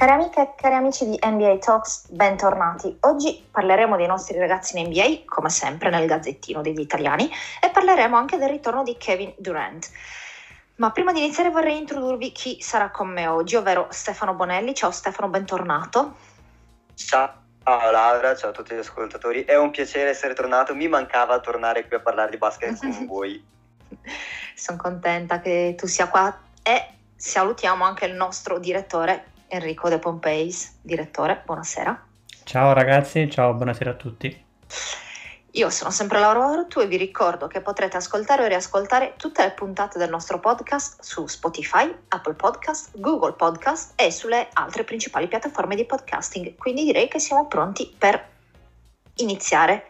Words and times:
Cari 0.00 0.12
amiche 0.12 0.40
e 0.40 0.54
cari 0.56 0.76
amici 0.76 1.06
di 1.06 1.18
NBA 1.22 1.58
Talks, 1.58 2.08
bentornati. 2.08 2.96
Oggi 3.00 3.46
parleremo 3.50 3.96
dei 3.96 4.06
nostri 4.06 4.38
ragazzi 4.38 4.78
in 4.78 4.86
NBA, 4.86 5.24
come 5.26 5.50
sempre 5.50 5.90
nel 5.90 6.06
gazzettino 6.06 6.62
degli 6.62 6.80
italiani, 6.80 7.30
e 7.60 7.68
parleremo 7.68 8.16
anche 8.16 8.38
del 8.38 8.48
ritorno 8.48 8.82
di 8.82 8.96
Kevin 8.96 9.34
Durant. 9.36 9.90
Ma 10.76 10.90
prima 10.90 11.12
di 11.12 11.18
iniziare 11.22 11.50
vorrei 11.50 11.76
introdurvi 11.76 12.32
chi 12.32 12.62
sarà 12.62 12.88
con 12.88 13.08
me 13.08 13.26
oggi, 13.26 13.56
ovvero 13.56 13.88
Stefano 13.90 14.32
Bonelli. 14.32 14.74
Ciao 14.74 14.90
Stefano, 14.90 15.28
bentornato. 15.28 16.16
Ciao 16.94 17.34
Laura, 17.64 18.34
ciao 18.34 18.48
a 18.48 18.52
tutti 18.54 18.74
gli 18.74 18.78
ascoltatori. 18.78 19.44
È 19.44 19.58
un 19.58 19.70
piacere 19.70 20.08
essere 20.08 20.32
tornato, 20.32 20.74
mi 20.74 20.88
mancava 20.88 21.40
tornare 21.40 21.86
qui 21.86 21.96
a 21.96 22.00
parlare 22.00 22.30
di 22.30 22.38
basket 22.38 22.78
con 22.78 23.04
voi. 23.04 23.44
Sono 24.54 24.78
contenta 24.78 25.40
che 25.40 25.74
tu 25.76 25.86
sia 25.86 26.08
qua 26.08 26.34
e 26.62 26.86
salutiamo 27.16 27.84
anche 27.84 28.06
il 28.06 28.14
nostro 28.14 28.58
direttore 28.58 29.30
Enrico 29.52 29.88
De 29.88 29.98
Pompeis, 29.98 30.78
direttore, 30.80 31.42
buonasera. 31.44 32.06
Ciao 32.44 32.72
ragazzi, 32.72 33.28
ciao, 33.28 33.52
buonasera 33.54 33.90
a 33.90 33.94
tutti. 33.94 34.44
Io 35.54 35.70
sono 35.70 35.90
sempre 35.90 36.20
Laura 36.20 36.46
Ortu 36.46 36.78
e 36.78 36.86
vi 36.86 36.96
ricordo 36.96 37.48
che 37.48 37.60
potrete 37.60 37.96
ascoltare 37.96 38.44
o 38.44 38.46
riascoltare 38.46 39.14
tutte 39.16 39.42
le 39.42 39.50
puntate 39.50 39.98
del 39.98 40.08
nostro 40.08 40.38
podcast 40.38 41.02
su 41.02 41.26
Spotify, 41.26 41.92
Apple 42.08 42.34
Podcast, 42.34 42.90
Google 42.94 43.32
Podcast 43.32 44.00
e 44.00 44.12
sulle 44.12 44.48
altre 44.52 44.84
principali 44.84 45.26
piattaforme 45.26 45.74
di 45.74 45.84
podcasting. 45.84 46.54
Quindi 46.54 46.84
direi 46.84 47.08
che 47.08 47.18
siamo 47.18 47.48
pronti 47.48 47.92
per 47.98 48.24
iniziare, 49.16 49.86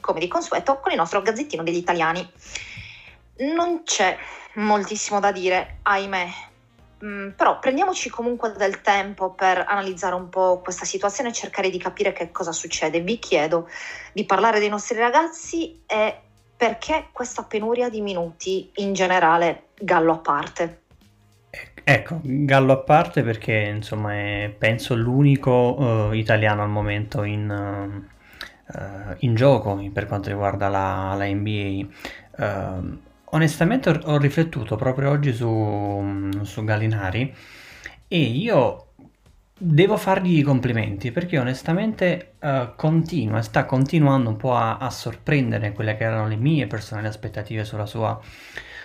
come 0.00 0.20
di 0.20 0.28
consueto, 0.28 0.80
con 0.80 0.92
il 0.92 0.98
nostro 0.98 1.22
gazzettino 1.22 1.62
degli 1.62 1.76
italiani. 1.76 2.30
Non 3.38 3.84
c'è 3.84 4.18
moltissimo 4.56 5.20
da 5.20 5.32
dire, 5.32 5.78
ahimè, 5.82 6.28
Mm, 7.04 7.30
però 7.30 7.60
prendiamoci 7.60 8.10
comunque 8.10 8.52
del 8.56 8.80
tempo 8.80 9.30
per 9.30 9.64
analizzare 9.68 10.16
un 10.16 10.28
po' 10.28 10.60
questa 10.60 10.84
situazione 10.84 11.30
e 11.30 11.32
cercare 11.32 11.70
di 11.70 11.78
capire 11.78 12.12
che 12.12 12.32
cosa 12.32 12.50
succede. 12.50 13.00
Vi 13.00 13.18
chiedo 13.20 13.68
di 14.12 14.24
parlare 14.24 14.58
dei 14.58 14.68
nostri 14.68 14.98
ragazzi 14.98 15.82
e 15.86 16.20
perché 16.56 17.08
questa 17.12 17.44
penuria 17.44 17.88
di 17.88 18.00
minuti 18.00 18.70
in 18.76 18.94
generale, 18.94 19.68
Gallo 19.80 20.12
a 20.12 20.18
parte. 20.18 20.80
Ecco, 21.84 22.18
Gallo 22.22 22.72
a 22.72 22.78
parte 22.78 23.22
perché 23.22 23.54
insomma 23.54 24.14
è 24.14 24.54
penso 24.58 24.96
l'unico 24.96 25.76
uh, 25.78 26.12
italiano 26.12 26.62
al 26.62 26.68
momento 26.68 27.22
in, 27.22 27.48
uh, 27.48 29.14
in, 29.20 29.34
gioco 29.36 29.80
per 29.92 30.06
quanto 30.06 30.30
riguarda 30.30 30.68
la, 30.68 31.14
la 31.16 31.24
NBA. 31.26 31.86
Uh, 32.36 32.98
Onestamente 33.30 33.90
ho, 33.90 34.16
riflettuto 34.18 34.76
proprio 34.76 35.10
oggi 35.10 35.32
su, 35.32 36.30
su 36.42 36.64
Gallinari 36.64 37.34
e 38.08 38.18
io 38.18 38.88
devo 39.58 39.96
fargli 39.96 40.38
i 40.38 40.42
complimenti 40.42 41.10
perché 41.10 41.38
onestamente 41.38 42.34
uh, 42.40 42.74
continua, 42.76 43.42
sta 43.42 43.66
continuando 43.66 44.30
un 44.30 44.36
po' 44.36 44.54
a, 44.54 44.78
a, 44.78 44.88
sorprendere 44.90 45.72
quelle 45.72 45.96
che 45.96 46.04
erano 46.04 46.28
le 46.28 46.36
mie 46.36 46.66
personali 46.66 47.08
aspettative 47.08 47.64
sulla 47.64 47.86
sua, 47.86 48.18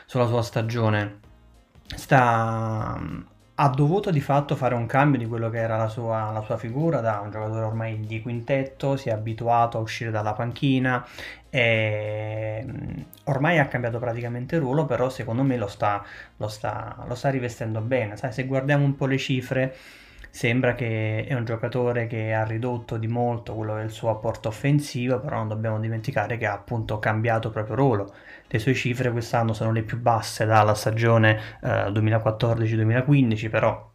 sulla 0.06 0.28
sua 0.28 0.42
stagione. 0.42 1.20
Sta, 1.96 3.00
ha 3.56 3.70
dovuto 3.70 4.10
di 4.10 4.20
fatto 4.20 4.56
fare 4.56 4.74
un 4.74 4.88
cambio 4.88 5.20
di 5.20 5.28
quello 5.28 5.50
che 5.50 5.60
era 5.60 5.78
la 5.78 5.88
sua, 5.88 6.32
la 6.32 6.42
sua, 6.42 6.58
figura 6.58 7.02
da 7.02 7.20
un 7.20 7.30
giocatore 7.30 7.66
ormai 7.66 8.00
di 8.00 8.22
quintetto, 8.22 8.98
si 8.98 9.10
è 9.10 9.12
abituato 9.12 9.78
a 9.78 9.82
uscire 9.82 10.10
dalla 10.10 10.34
panchina 10.34 11.06
e 11.50 12.66
ormai 13.26 13.60
ha 13.60 13.68
cambiato 13.68 14.00
praticamente 14.00 14.58
ruolo, 14.58 14.86
però 14.86 15.10
secondo 15.10 15.44
me 15.44 15.58
lo 15.58 15.68
sta, 15.68 16.04
lo 16.38 16.48
sta, 16.48 17.04
lo 17.08 17.14
sta 17.14 17.30
rivestendo 17.30 17.80
bene. 17.82 18.18
Sai, 18.18 18.32
se 18.32 18.46
guardiamo 18.46 18.86
un 18.86 18.96
po' 18.96 19.06
le 19.06 19.18
cifre, 19.20 19.76
sembra 20.32 20.74
che 20.74 21.26
è 21.28 21.34
un 21.36 21.46
giocatore 21.46 22.08
che 22.08 22.34
ha 22.34 22.44
ridotto 22.44 22.98
di 22.98 23.08
molto 23.08 23.54
quello 23.54 23.80
il 23.82 23.92
suo 23.92 24.10
apporto 24.10 24.48
offensivo, 24.48 25.20
però 25.20 25.38
non 25.38 25.48
dobbiamo 25.50 25.80
dimenticare 25.80 26.38
che 26.38 26.48
ha 26.48 26.54
appunto 26.54 26.98
cambiato 26.98 27.52
proprio 27.52 27.76
ruolo. 27.76 28.14
Le 28.54 28.60
sue 28.60 28.76
cifre 28.76 29.10
quest'anno 29.10 29.52
sono 29.52 29.72
le 29.72 29.82
più 29.82 30.00
basse 30.00 30.46
dalla 30.46 30.76
stagione 30.76 31.58
eh, 31.64 31.90
2014-2015, 31.90 33.50
però 33.50 33.90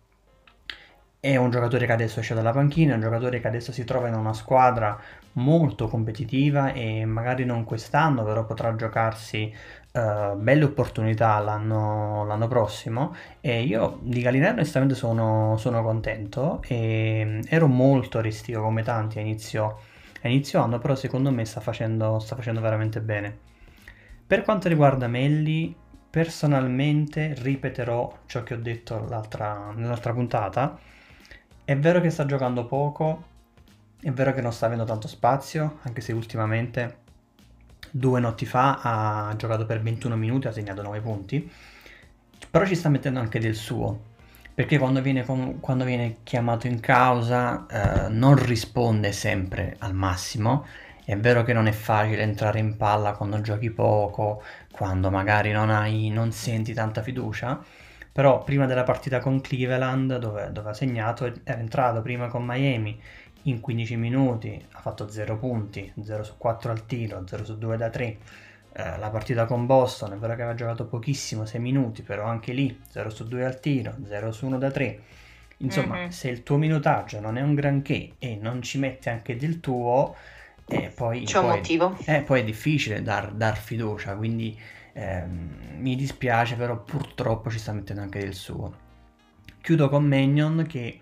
è 1.20 1.36
un 1.36 1.48
giocatore 1.52 1.86
che 1.86 1.92
adesso 1.92 2.18
esce 2.18 2.34
dalla 2.34 2.50
panchina, 2.50 2.90
è 2.90 2.94
un 2.96 3.00
giocatore 3.00 3.38
che 3.38 3.46
adesso 3.46 3.70
si 3.70 3.84
trova 3.84 4.08
in 4.08 4.14
una 4.14 4.32
squadra 4.32 4.98
molto 5.34 5.86
competitiva 5.86 6.72
e 6.72 7.04
magari 7.04 7.44
non 7.44 7.62
quest'anno, 7.62 8.24
però 8.24 8.44
potrà 8.46 8.74
giocarsi 8.74 9.54
uh, 9.92 10.34
belle 10.34 10.64
opportunità 10.64 11.38
l'anno, 11.38 12.24
l'anno, 12.24 12.48
prossimo 12.48 13.14
e 13.40 13.62
io 13.62 14.00
di 14.02 14.20
Gallinari 14.20 14.54
onestamente 14.54 14.96
sono, 14.96 15.54
sono, 15.56 15.84
contento 15.84 16.60
e 16.66 17.42
ero 17.46 17.68
molto 17.68 18.20
restio 18.20 18.60
come 18.62 18.82
tanti 18.82 19.18
a 19.18 19.20
inizio, 19.20 19.78
a 20.22 20.26
inizio 20.26 20.60
anno, 20.60 20.80
però 20.80 20.96
secondo 20.96 21.30
me 21.30 21.44
sta 21.44 21.60
facendo, 21.60 22.18
sta 22.18 22.34
facendo 22.34 22.60
veramente 22.60 23.00
bene. 23.00 23.46
Per 24.28 24.42
quanto 24.42 24.68
riguarda 24.68 25.08
Melli, 25.08 25.74
personalmente 26.10 27.32
ripeterò 27.38 28.18
ciò 28.26 28.42
che 28.42 28.52
ho 28.52 28.58
detto 28.58 29.00
nell'altra 29.00 30.12
puntata 30.12 30.78
è 31.64 31.74
vero 31.78 32.02
che 32.02 32.10
sta 32.10 32.26
giocando 32.26 32.66
poco, 32.66 33.24
è 33.98 34.10
vero 34.10 34.34
che 34.34 34.42
non 34.42 34.52
sta 34.52 34.66
avendo 34.66 34.84
tanto 34.84 35.08
spazio, 35.08 35.78
anche 35.84 36.02
se 36.02 36.12
ultimamente 36.12 36.96
due 37.90 38.20
notti 38.20 38.44
fa 38.44 38.80
ha 38.82 39.34
giocato 39.34 39.64
per 39.64 39.80
21 39.80 40.14
minuti, 40.14 40.46
ha 40.46 40.52
segnato 40.52 40.82
9 40.82 41.00
punti, 41.00 41.50
però 42.50 42.66
ci 42.66 42.74
sta 42.74 42.90
mettendo 42.90 43.20
anche 43.20 43.38
del 43.38 43.54
suo, 43.54 43.98
perché 44.54 44.76
quando 44.76 45.00
viene, 45.00 45.24
quando 45.24 45.84
viene 45.84 46.16
chiamato 46.22 46.66
in 46.66 46.80
causa 46.80 47.66
eh, 47.66 48.08
non 48.10 48.34
risponde 48.36 49.12
sempre 49.12 49.76
al 49.78 49.94
massimo. 49.94 50.66
È 51.08 51.16
vero 51.16 51.42
che 51.42 51.54
non 51.54 51.66
è 51.66 51.72
facile 51.72 52.20
entrare 52.20 52.58
in 52.58 52.76
palla 52.76 53.12
quando 53.12 53.40
giochi 53.40 53.70
poco, 53.70 54.42
quando 54.70 55.08
magari 55.08 55.52
non, 55.52 55.70
hai, 55.70 56.10
non 56.10 56.32
senti 56.32 56.74
tanta 56.74 57.00
fiducia, 57.00 57.64
però 58.12 58.44
prima 58.44 58.66
della 58.66 58.82
partita 58.82 59.18
con 59.18 59.40
Cleveland 59.40 60.18
dove, 60.18 60.52
dove 60.52 60.68
ha 60.68 60.74
segnato 60.74 61.24
era 61.44 61.58
entrato 61.60 62.02
prima 62.02 62.28
con 62.28 62.44
Miami 62.44 63.00
in 63.44 63.60
15 63.60 63.96
minuti 63.96 64.62
ha 64.72 64.80
fatto 64.80 65.08
0 65.08 65.38
punti 65.38 65.90
0 65.98 66.24
su 66.24 66.34
4 66.36 66.72
al 66.72 66.84
tiro 66.84 67.26
0 67.26 67.42
su 67.42 67.56
2 67.56 67.76
da 67.78 67.88
3 67.88 68.04
eh, 68.04 68.98
la 68.98 69.08
partita 69.08 69.46
con 69.46 69.64
Boston 69.64 70.12
è 70.12 70.16
vero 70.16 70.34
che 70.34 70.42
aveva 70.42 70.54
giocato 70.54 70.84
pochissimo 70.84 71.46
6 71.46 71.58
minuti 71.58 72.02
però 72.02 72.24
anche 72.24 72.52
lì 72.52 72.82
0 72.86 73.08
su 73.08 73.26
2 73.26 73.46
al 73.46 73.60
tiro 73.60 73.94
0 74.06 74.30
su 74.30 74.44
1 74.44 74.58
da 74.58 74.70
3 74.70 75.00
insomma 75.58 75.94
mm-hmm. 75.96 76.08
se 76.08 76.28
il 76.28 76.42
tuo 76.42 76.58
minutaggio 76.58 77.18
non 77.18 77.38
è 77.38 77.40
un 77.40 77.54
granché 77.54 78.12
e 78.18 78.36
non 78.38 78.60
ci 78.60 78.76
metti 78.76 79.08
anche 79.08 79.36
del 79.36 79.60
tuo 79.60 80.14
eh, 80.68 80.92
poi, 80.94 81.24
c'è 81.24 81.38
un 81.38 81.46
poi, 81.46 81.56
motivo 81.56 81.96
eh, 82.04 82.22
poi 82.22 82.40
è 82.40 82.44
difficile 82.44 83.02
dar, 83.02 83.32
dar 83.32 83.56
fiducia 83.56 84.14
quindi 84.14 84.58
eh, 84.98 85.22
mi 85.26 85.94
dispiace, 85.94 86.56
però 86.56 86.82
purtroppo 86.82 87.50
ci 87.50 87.58
sta 87.58 87.72
mettendo 87.72 88.02
anche 88.02 88.18
del 88.18 88.34
suo. 88.34 88.86
Chiudo 89.60 89.88
con 89.88 90.04
Magnon 90.04 90.66
che 90.66 91.00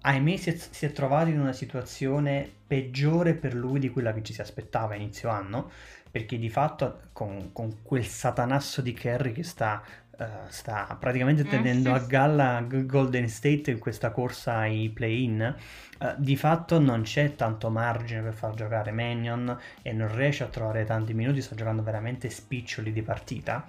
ahimè 0.00 0.36
si 0.36 0.50
è, 0.50 0.56
si 0.56 0.84
è, 0.84 0.90
trovato 0.90 1.30
in 1.30 1.38
una 1.38 1.52
situazione 1.52 2.50
peggiore 2.66 3.34
per 3.34 3.54
lui 3.54 3.78
di 3.78 3.88
quella 3.90 4.12
che 4.12 4.24
ci 4.24 4.32
si 4.32 4.40
aspettava 4.40 4.94
a 4.94 4.96
inizio 4.96 5.28
anno, 5.28 5.70
perché 6.10 6.38
di 6.38 6.50
fatto 6.50 7.02
con, 7.12 7.52
con 7.52 7.82
quel 7.82 8.04
satanasso 8.04 8.82
di 8.82 8.92
Kerry 8.92 9.30
che 9.30 9.44
sta 9.44 9.80
Uh, 10.16 10.24
sta 10.48 10.96
praticamente 11.00 11.42
mm. 11.44 11.48
tenendo 11.48 11.92
a 11.92 11.98
galla 11.98 12.64
Golden 12.68 13.28
State 13.28 13.72
in 13.72 13.78
questa 13.80 14.10
corsa 14.10 14.58
ai 14.58 14.88
play-in. 14.94 15.54
Uh, 15.98 16.14
di 16.18 16.36
fatto 16.36 16.78
non 16.78 17.02
c'è 17.02 17.34
tanto 17.34 17.68
margine 17.68 18.22
per 18.22 18.32
far 18.32 18.54
giocare 18.54 18.92
Mannion 18.92 19.58
e 19.82 19.92
non 19.92 20.14
riesce 20.14 20.44
a 20.44 20.46
trovare 20.46 20.84
tanti 20.84 21.14
minuti, 21.14 21.42
sta 21.42 21.56
giocando 21.56 21.82
veramente 21.82 22.30
spiccioli 22.30 22.92
di 22.92 23.02
partita. 23.02 23.66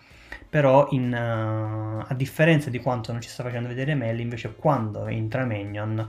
Però, 0.47 0.87
in, 0.91 1.11
uh, 1.11 2.05
a 2.07 2.13
differenza 2.13 2.69
di 2.69 2.79
quanto 2.79 3.11
non 3.11 3.21
ci 3.21 3.29
sta 3.29 3.41
facendo 3.41 3.67
vedere 3.67 3.95
Melli, 3.95 4.21
invece 4.21 4.53
quando 4.55 5.07
entra 5.07 5.45
Mannion 5.45 6.07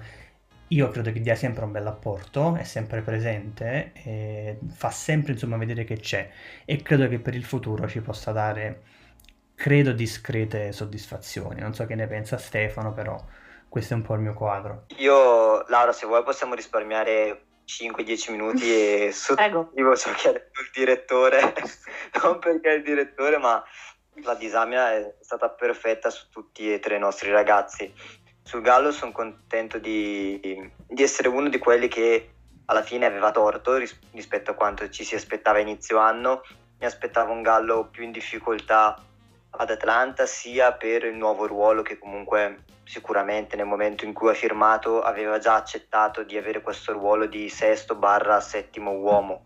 io 0.69 0.91
credo 0.91 1.13
che 1.13 1.21
dia 1.21 1.37
sempre 1.37 1.65
un 1.65 1.71
bel 1.71 1.87
apporto, 1.87 2.57
è 2.57 2.65
sempre 2.65 3.01
presente, 3.01 4.59
fa 4.67 4.91
sempre 4.91 5.33
insomma 5.33 5.57
vedere 5.57 5.85
che 5.85 5.99
c'è 5.99 6.29
e 6.65 6.83
credo 6.83 7.07
che 7.09 7.21
per 7.21 7.37
il 7.37 7.45
futuro 7.45 7.87
ci 7.87 8.01
possa 8.01 8.33
dare 8.33 8.83
credo 9.57 9.93
discrete 9.93 10.71
soddisfazioni. 10.71 11.61
Non 11.61 11.75
so 11.75 11.87
che 11.87 11.97
ne 11.97 12.07
pensa 12.07 12.39
Stefano, 12.39 12.93
però 12.93 13.19
questo 13.69 13.95
è 13.95 13.97
un 13.97 14.03
po' 14.03 14.15
il 14.15 14.21
mio 14.21 14.35
quadro. 14.35 14.85
Io, 14.99 15.67
Laura, 15.69 15.93
se 15.93 16.07
vuoi 16.07 16.23
possiamo 16.23 16.55
risparmiare 16.55 17.47
5-10 17.67 18.31
minuti 18.31 18.71
e 18.71 19.11
sottoscrivo 19.13 19.97
ciò 19.97 20.13
che 20.13 20.29
ha 20.29 20.33
detto 20.33 20.61
il 20.61 20.71
direttore, 20.73 21.55
non 22.23 22.39
perché 22.39 22.71
è 22.71 22.75
il 22.75 22.83
direttore, 22.83 23.39
ma 23.39 23.63
la 24.23 24.35
disamina 24.35 24.93
è 24.93 25.17
stata 25.21 25.49
perfetta 25.49 26.11
su 26.11 26.29
tutti 26.31 26.73
e 26.73 26.79
tre 26.79 26.97
i 26.97 27.01
nostri 27.01 27.31
ragazzi. 27.31 27.93
Sul 28.43 28.61
Gallo 28.63 28.93
sono 28.93 29.11
contento 29.11 29.79
di, 29.79 30.71
di 30.87 31.03
essere 31.03 31.29
uno 31.29 31.49
di 31.49 31.59
quelli 31.59 31.89
che 31.89 32.31
alla 32.67 32.83
fine 32.83 33.07
aveva 33.07 33.31
torto 33.31 33.77
ris- 33.77 33.99
rispetto 34.13 34.53
a 34.53 34.55
quanto 34.55 34.89
ci 34.91 35.03
si 35.03 35.15
aspettava 35.15 35.59
inizio 35.59 35.99
anno. 35.99 36.43
Mi 36.79 36.87
aspettavo 36.87 37.33
un 37.33 37.43
Gallo 37.43 37.89
più 37.91 38.05
in 38.05 38.13
difficoltà 38.13 39.03
ad 39.57 39.71
Atlanta 39.71 40.27
sia 40.27 40.73
per 40.73 41.05
il 41.05 41.17
nuovo 41.17 41.47
ruolo 41.47 41.83
che 41.83 41.99
comunque 41.99 42.65
sicuramente 42.85 43.57
nel 43.57 43.67
momento 43.67 44.05
in 44.05 44.13
cui 44.13 44.31
ha 44.31 44.35
firmato 44.35 45.03
aveva 45.03 45.39
già 45.39 45.55
accettato 45.55 46.23
di 46.23 46.37
avere 46.37 46.61
questo 46.61 46.93
ruolo 46.93 47.27
di 47.27 47.49
sesto 47.49 47.97
barra 47.97 48.41
settimo 48.41 48.93
uomo. 48.93 49.45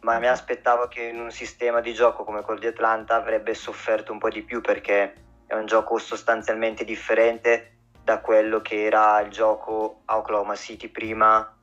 Ma 0.00 0.18
mi 0.18 0.26
aspettavo 0.26 0.88
che 0.88 1.02
in 1.02 1.20
un 1.20 1.30
sistema 1.30 1.80
di 1.80 1.92
gioco 1.92 2.24
come 2.24 2.42
quello 2.42 2.60
di 2.60 2.66
Atlanta 2.66 3.14
avrebbe 3.14 3.54
sofferto 3.54 4.12
un 4.12 4.18
po' 4.18 4.30
di 4.30 4.42
più 4.42 4.60
perché 4.60 5.14
è 5.46 5.54
un 5.54 5.66
gioco 5.66 5.98
sostanzialmente 5.98 6.84
differente 6.84 7.76
da 8.02 8.20
quello 8.20 8.60
che 8.60 8.84
era 8.84 9.20
il 9.20 9.30
gioco 9.30 10.02
a 10.04 10.16
Oklahoma 10.16 10.54
City 10.54 10.88
prima 10.88 11.56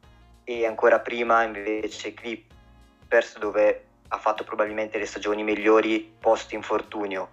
e 0.43 0.65
ancora 0.65 0.99
prima 0.99 1.43
invece 1.43 2.13
Clippers 2.13 3.37
dove 3.37 3.85
ha 4.09 4.17
fatto 4.17 4.43
probabilmente 4.43 4.97
le 4.97 5.05
stagioni 5.05 5.43
migliori 5.43 6.15
post 6.19 6.51
infortunio 6.51 7.29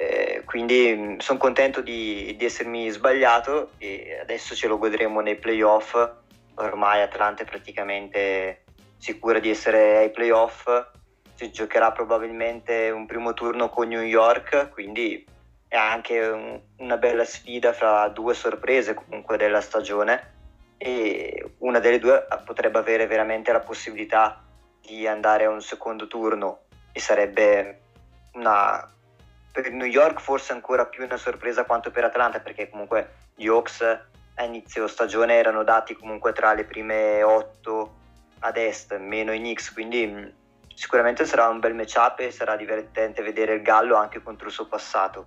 eh, 0.00 0.42
quindi 0.44 0.94
mm, 0.94 1.18
sono 1.18 1.40
contento 1.40 1.80
di, 1.80 2.36
di, 2.38 2.44
essermi 2.44 2.88
sbagliato 2.88 3.72
e 3.78 4.16
adesso 4.22 4.54
ce 4.54 4.68
lo 4.68 4.78
godremo 4.78 5.18
nei 5.18 5.34
playoff. 5.34 5.96
Ormai 6.54 7.02
Atlanta 7.02 7.42
è 7.42 7.46
praticamente 7.46 8.62
sicura 8.96 9.40
di 9.40 9.50
essere 9.50 9.96
ai 9.96 10.10
playoff. 10.12 10.68
Si 11.34 11.50
giocherà 11.50 11.90
probabilmente 11.90 12.90
un 12.90 13.06
primo 13.06 13.34
turno 13.34 13.68
con 13.70 13.88
New 13.88 14.02
York, 14.02 14.70
quindi 14.70 15.26
è 15.66 15.74
anche 15.74 16.20
un, 16.28 16.60
una 16.76 16.96
bella 16.96 17.24
sfida 17.24 17.72
fra 17.72 18.06
due 18.06 18.34
sorprese 18.34 18.94
comunque 18.94 19.36
della 19.36 19.60
stagione 19.60 20.34
e 20.76 21.54
una 21.58 21.80
delle 21.80 21.98
due 21.98 22.24
potrebbe 22.44 22.78
avere 22.78 23.08
veramente 23.08 23.50
la 23.50 23.60
possibilità 23.60 24.44
di 24.80 25.08
andare 25.08 25.46
a 25.46 25.50
un 25.50 25.60
secondo 25.60 26.06
turno 26.06 26.60
e 26.92 27.00
sarebbe 27.00 27.80
una 28.34 28.92
per 29.60 29.72
New 29.72 29.86
York 29.86 30.20
forse 30.20 30.52
ancora 30.52 30.86
più 30.86 31.02
una 31.02 31.16
sorpresa 31.16 31.64
quanto 31.64 31.90
per 31.90 32.04
Atlanta 32.04 32.38
perché 32.38 32.70
comunque 32.70 33.30
gli 33.34 33.48
Hawks 33.48 33.80
a 33.80 34.44
inizio 34.44 34.86
stagione 34.86 35.34
erano 35.34 35.64
dati 35.64 35.96
comunque 35.96 36.32
tra 36.32 36.54
le 36.54 36.64
prime 36.64 37.24
otto 37.24 37.96
ad 38.38 38.56
est, 38.56 38.96
meno 38.98 39.32
i 39.32 39.38
Knicks, 39.38 39.72
quindi 39.72 40.06
mm, 40.06 40.26
sicuramente 40.72 41.24
sarà 41.24 41.48
un 41.48 41.58
bel 41.58 41.74
matchup 41.74 42.20
e 42.20 42.30
sarà 42.30 42.54
divertente 42.54 43.20
vedere 43.20 43.54
il 43.54 43.62
Gallo 43.62 43.96
anche 43.96 44.22
contro 44.22 44.46
il 44.46 44.52
suo 44.52 44.68
passato. 44.68 45.26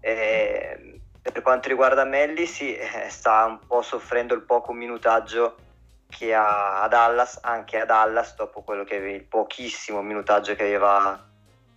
E, 0.00 1.00
per 1.22 1.40
quanto 1.42 1.68
riguarda 1.68 2.02
Melli, 2.02 2.46
sì, 2.46 2.76
sta 3.06 3.44
un 3.44 3.60
po' 3.64 3.82
soffrendo 3.82 4.34
il 4.34 4.42
poco 4.42 4.72
minutaggio 4.72 5.56
che 6.08 6.34
ha 6.34 6.82
a 6.82 6.88
Dallas, 6.88 7.38
anche 7.40 7.78
a 7.78 7.84
Dallas, 7.84 8.34
dopo 8.34 8.62
quello 8.62 8.82
che 8.82 8.96
aveva 8.96 9.14
il 9.14 9.22
pochissimo 9.22 10.02
minutaggio 10.02 10.56
che 10.56 10.64
aveva 10.64 11.24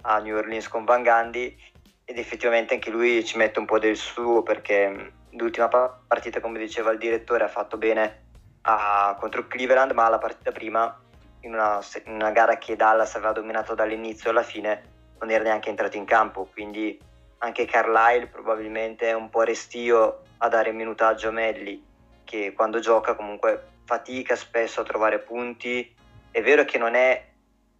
a 0.05 0.17
New 0.17 0.35
Orleans 0.35 0.67
con 0.67 0.85
Van 0.85 1.03
Gandhi 1.03 1.55
ed 2.05 2.17
effettivamente 2.17 2.73
anche 2.73 2.89
lui 2.89 3.23
ci 3.23 3.37
mette 3.37 3.59
un 3.59 3.65
po' 3.65 3.79
del 3.79 3.95
suo 3.95 4.43
perché 4.43 5.13
l'ultima 5.31 5.67
partita, 5.67 6.39
come 6.39 6.59
diceva 6.59 6.91
il 6.91 6.97
direttore, 6.97 7.43
ha 7.43 7.49
fatto 7.49 7.77
bene 7.77 8.25
a, 8.63 9.15
contro 9.19 9.47
Cleveland, 9.47 9.91
ma 9.91 10.09
la 10.09 10.17
partita 10.17 10.51
prima, 10.51 11.01
in 11.41 11.53
una, 11.53 11.79
in 12.05 12.13
una, 12.13 12.31
gara 12.31 12.57
che 12.57 12.75
Dallas 12.75 13.15
aveva 13.15 13.31
dominato 13.31 13.73
dall'inizio 13.73 14.29
alla 14.29 14.43
fine, 14.43 14.91
non 15.19 15.31
era 15.31 15.43
neanche 15.43 15.69
entrato 15.69 15.97
in 15.97 16.05
campo, 16.05 16.47
quindi 16.51 16.99
anche 17.39 17.65
Carlisle 17.65 18.27
probabilmente 18.27 19.09
è 19.09 19.13
un 19.13 19.29
po' 19.29 19.41
restio 19.41 20.21
a 20.37 20.47
dare 20.47 20.71
minutaggio 20.71 21.29
a 21.29 21.31
Melli, 21.31 21.83
che 22.23 22.53
quando 22.53 22.79
gioca 22.79 23.15
comunque 23.15 23.71
fatica 23.85 24.35
spesso 24.35 24.81
a 24.81 24.85
trovare 24.85 25.19
punti. 25.19 25.93
È 26.31 26.41
vero 26.41 26.63
che 26.63 26.77
non 26.77 26.95
è 26.95 27.32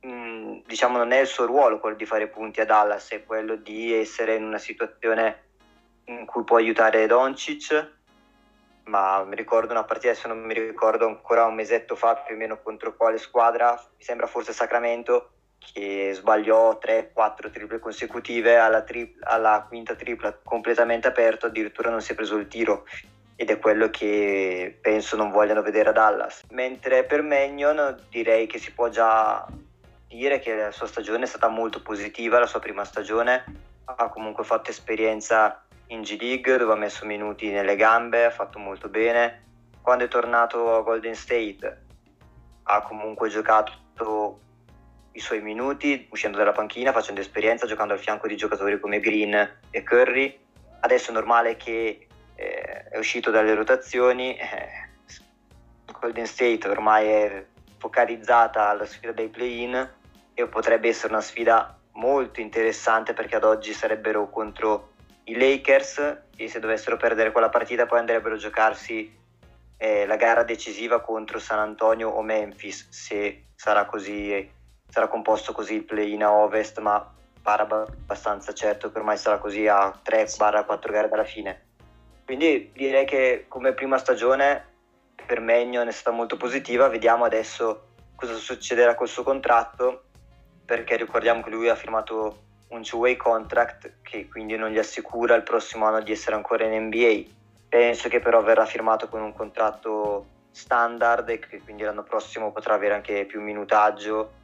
Mm, 0.05 0.59
diciamo 0.65 0.97
non 0.97 1.13
è 1.13 1.21
il 1.21 1.27
suo 1.27 1.45
ruolo 1.45 1.79
quello 1.79 1.95
di 1.95 2.05
fare 2.05 2.27
punti 2.27 2.59
a 2.59 2.65
Dallas, 2.65 3.09
è 3.11 3.23
quello 3.23 3.55
di 3.55 3.93
essere 3.93 4.35
in 4.35 4.43
una 4.43 4.57
situazione 4.57 5.43
in 6.05 6.25
cui 6.25 6.43
può 6.43 6.57
aiutare 6.57 7.07
Doncic, 7.07 7.91
ma 8.85 9.23
mi 9.23 9.35
ricordo 9.35 9.71
una 9.71 9.85
partita, 9.85 10.11
adesso 10.11 10.27
non 10.27 10.41
mi 10.41 10.53
ricordo 10.53 11.07
ancora 11.07 11.45
un 11.45 11.55
mesetto 11.55 11.95
fa 11.95 12.15
più 12.15 12.35
o 12.35 12.37
meno 12.37 12.61
contro 12.61 12.95
quale 12.97 13.17
squadra, 13.17 13.71
mi 13.71 14.03
sembra 14.03 14.27
forse 14.27 14.51
Sacramento, 14.51 15.29
che 15.71 16.11
sbagliò 16.13 16.77
3-4 16.77 17.49
triple 17.49 17.79
consecutive 17.79 18.57
alla, 18.57 18.81
tri- 18.81 19.15
alla 19.21 19.65
quinta 19.65 19.95
tripla 19.95 20.37
completamente 20.43 21.07
aperto, 21.07 21.45
addirittura 21.45 21.89
non 21.89 22.01
si 22.01 22.11
è 22.11 22.15
preso 22.15 22.35
il 22.35 22.47
tiro 22.47 22.85
ed 23.35 23.49
è 23.49 23.57
quello 23.57 23.89
che 23.89 24.77
penso 24.81 25.15
non 25.15 25.31
vogliano 25.31 25.61
vedere 25.61 25.89
a 25.89 25.93
Dallas. 25.93 26.43
Mentre 26.49 27.05
per 27.05 27.21
Magnon 27.21 28.05
direi 28.09 28.45
che 28.47 28.59
si 28.59 28.73
può 28.73 28.89
già 28.89 29.47
dire 30.15 30.39
che 30.39 30.55
la 30.55 30.71
sua 30.71 30.87
stagione 30.87 31.23
è 31.23 31.27
stata 31.27 31.47
molto 31.47 31.81
positiva, 31.81 32.39
la 32.39 32.45
sua 32.45 32.59
prima 32.59 32.83
stagione 32.83 33.43
ha 33.85 34.09
comunque 34.09 34.43
fatto 34.43 34.69
esperienza 34.69 35.63
in 35.87 36.01
G 36.01 36.17
League 36.19 36.57
dove 36.57 36.73
ha 36.73 36.77
messo 36.77 37.05
minuti 37.05 37.49
nelle 37.49 37.75
gambe, 37.75 38.25
ha 38.25 38.31
fatto 38.31 38.59
molto 38.59 38.89
bene. 38.89 39.41
Quando 39.81 40.05
è 40.05 40.07
tornato 40.07 40.75
a 40.75 40.81
Golden 40.81 41.15
State 41.15 41.81
ha 42.63 42.81
comunque 42.81 43.29
giocato 43.29 44.39
i 45.11 45.19
suoi 45.19 45.41
minuti 45.41 46.07
uscendo 46.11 46.37
dalla 46.37 46.51
panchina, 46.51 46.91
facendo 46.91 47.21
esperienza, 47.21 47.67
giocando 47.67 47.93
al 47.93 47.99
fianco 47.99 48.27
di 48.27 48.35
giocatori 48.35 48.79
come 48.79 48.99
Green 48.99 49.59
e 49.69 49.83
Curry. 49.83 50.39
Adesso 50.79 51.11
è 51.11 51.13
normale 51.13 51.55
che 51.57 52.07
eh, 52.35 52.83
è 52.89 52.97
uscito 52.97 53.29
dalle 53.31 53.53
rotazioni. 53.53 54.35
Eh, 54.37 54.91
Golden 55.99 56.25
State 56.25 56.67
ormai 56.67 57.07
è 57.07 57.45
focalizzata 57.77 58.69
alla 58.69 58.85
sfida 58.85 59.11
dei 59.11 59.29
play-in 59.29 60.01
e 60.33 60.47
potrebbe 60.47 60.87
essere 60.87 61.13
una 61.13 61.21
sfida 61.21 61.77
molto 61.93 62.41
interessante 62.41 63.13
perché 63.13 63.35
ad 63.35 63.43
oggi 63.43 63.73
sarebbero 63.73 64.29
contro 64.29 64.91
i 65.25 65.35
Lakers 65.35 66.17
e 66.35 66.47
se 66.47 66.59
dovessero 66.59 66.97
perdere 66.97 67.31
quella 67.31 67.49
partita 67.49 67.85
poi 67.85 67.99
andrebbero 67.99 68.35
a 68.35 68.39
giocarsi 68.39 69.21
eh, 69.77 70.05
la 70.05 70.15
gara 70.15 70.43
decisiva 70.43 71.01
contro 71.01 71.39
San 71.39 71.59
Antonio 71.59 72.09
o 72.09 72.21
Memphis 72.21 72.87
se 72.89 73.45
sarà 73.55 73.85
così 73.85 74.49
sarà 74.89 75.07
composto 75.07 75.53
così 75.53 75.75
il 75.75 75.83
play-in 75.83 76.23
a 76.23 76.31
ovest 76.31 76.79
ma 76.79 77.13
pare 77.41 77.63
abbastanza 77.63 78.53
certo 78.53 78.91
che 78.91 78.97
ormai 78.97 79.17
sarà 79.17 79.37
così 79.37 79.67
a 79.67 79.89
3-4 80.03 80.91
gare 80.91 81.09
dalla 81.09 81.25
fine. 81.25 81.65
Quindi 82.25 82.71
direi 82.73 83.05
che 83.05 83.45
come 83.49 83.73
prima 83.73 83.97
stagione 83.97 84.65
per 85.25 85.41
Magnon 85.41 85.87
è 85.87 85.91
stata 85.91 86.15
molto 86.15 86.37
positiva. 86.37 86.87
Vediamo 86.87 87.25
adesso 87.25 87.89
cosa 88.15 88.35
succederà 88.35 88.95
col 88.95 89.09
suo 89.09 89.23
contratto 89.23 90.03
perché 90.65 90.95
ricordiamo 90.97 91.41
che 91.41 91.49
lui 91.49 91.69
ha 91.69 91.75
firmato 91.75 92.41
un 92.69 92.81
two-way 92.81 93.15
contract 93.15 94.01
che 94.01 94.27
quindi 94.27 94.55
non 94.55 94.69
gli 94.69 94.79
assicura 94.79 95.35
il 95.35 95.43
prossimo 95.43 95.85
anno 95.85 96.01
di 96.01 96.11
essere 96.11 96.35
ancora 96.35 96.65
in 96.65 96.85
NBA. 96.85 97.23
Penso 97.69 98.09
che 98.09 98.19
però 98.19 98.41
verrà 98.41 98.65
firmato 98.65 99.07
con 99.07 99.21
un 99.21 99.33
contratto 99.33 100.27
standard 100.51 101.29
e 101.29 101.39
che 101.39 101.61
quindi 101.61 101.83
l'anno 101.83 102.03
prossimo 102.03 102.51
potrà 102.51 102.75
avere 102.75 102.93
anche 102.93 103.25
più 103.25 103.41
minutaggio. 103.41 104.41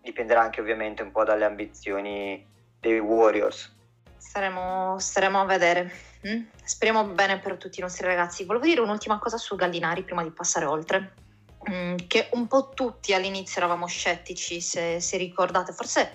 Dipenderà 0.00 0.42
anche 0.42 0.60
ovviamente 0.60 1.02
un 1.02 1.10
po' 1.10 1.24
dalle 1.24 1.44
ambizioni 1.44 2.46
dei 2.80 2.98
Warriors. 2.98 3.76
Staremo, 4.16 4.98
staremo 4.98 5.40
a 5.40 5.44
vedere. 5.44 5.90
Mm? 6.26 6.44
Speriamo 6.64 7.04
bene 7.04 7.38
per 7.38 7.56
tutti 7.56 7.78
i 7.78 7.82
nostri 7.82 8.06
ragazzi. 8.06 8.44
Volevo 8.44 8.64
dire 8.64 8.80
un'ultima 8.80 9.18
cosa 9.18 9.36
su 9.36 9.56
Gallinari 9.56 10.02
prima 10.02 10.22
di 10.22 10.30
passare 10.30 10.64
oltre. 10.64 11.12
Mm, 11.68 11.96
che 12.06 12.28
un 12.32 12.46
po' 12.46 12.70
tutti 12.72 13.12
all'inizio 13.12 13.60
eravamo 13.60 13.86
scettici, 13.86 14.60
se, 14.60 15.00
se 15.00 15.16
ricordate, 15.16 15.72
forse 15.72 16.12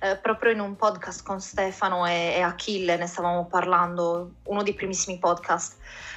eh, 0.00 0.16
proprio 0.16 0.52
in 0.52 0.60
un 0.60 0.74
podcast 0.74 1.22
con 1.22 1.38
Stefano 1.38 2.06
e, 2.06 2.34
e, 2.36 2.40
Achille 2.40 2.96
ne 2.96 3.06
stavamo 3.06 3.46
parlando, 3.46 4.36
uno 4.44 4.62
dei 4.62 4.72
primissimi 4.72 5.18
podcast, 5.18 5.76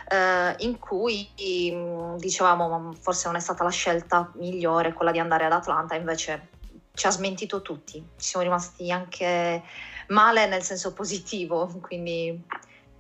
eh, 0.10 0.56
in 0.60 0.80
cui 0.80 1.30
mm, 1.72 2.16
dicevamo 2.16 2.94
forse 3.00 3.28
non 3.28 3.36
è 3.36 3.42
stata 3.42 3.64
la 3.66 3.70
scelta 3.70 4.32
migliore 4.36 4.94
quella 4.94 5.12
di 5.12 5.20
andare 5.20 5.44
ad 5.44 5.52
Atlanta, 5.52 5.96
invece 5.96 6.48
ci 6.94 7.06
ha 7.06 7.12
smentito 7.12 7.62
tutti, 7.62 8.00
ci 8.18 8.28
siamo 8.30 8.46
rimasti 8.46 8.90
anche 8.92 9.62
male 10.08 10.48
nel 10.48 10.64
senso 10.64 10.94
positivo, 10.94 11.68
quindi 11.82 12.42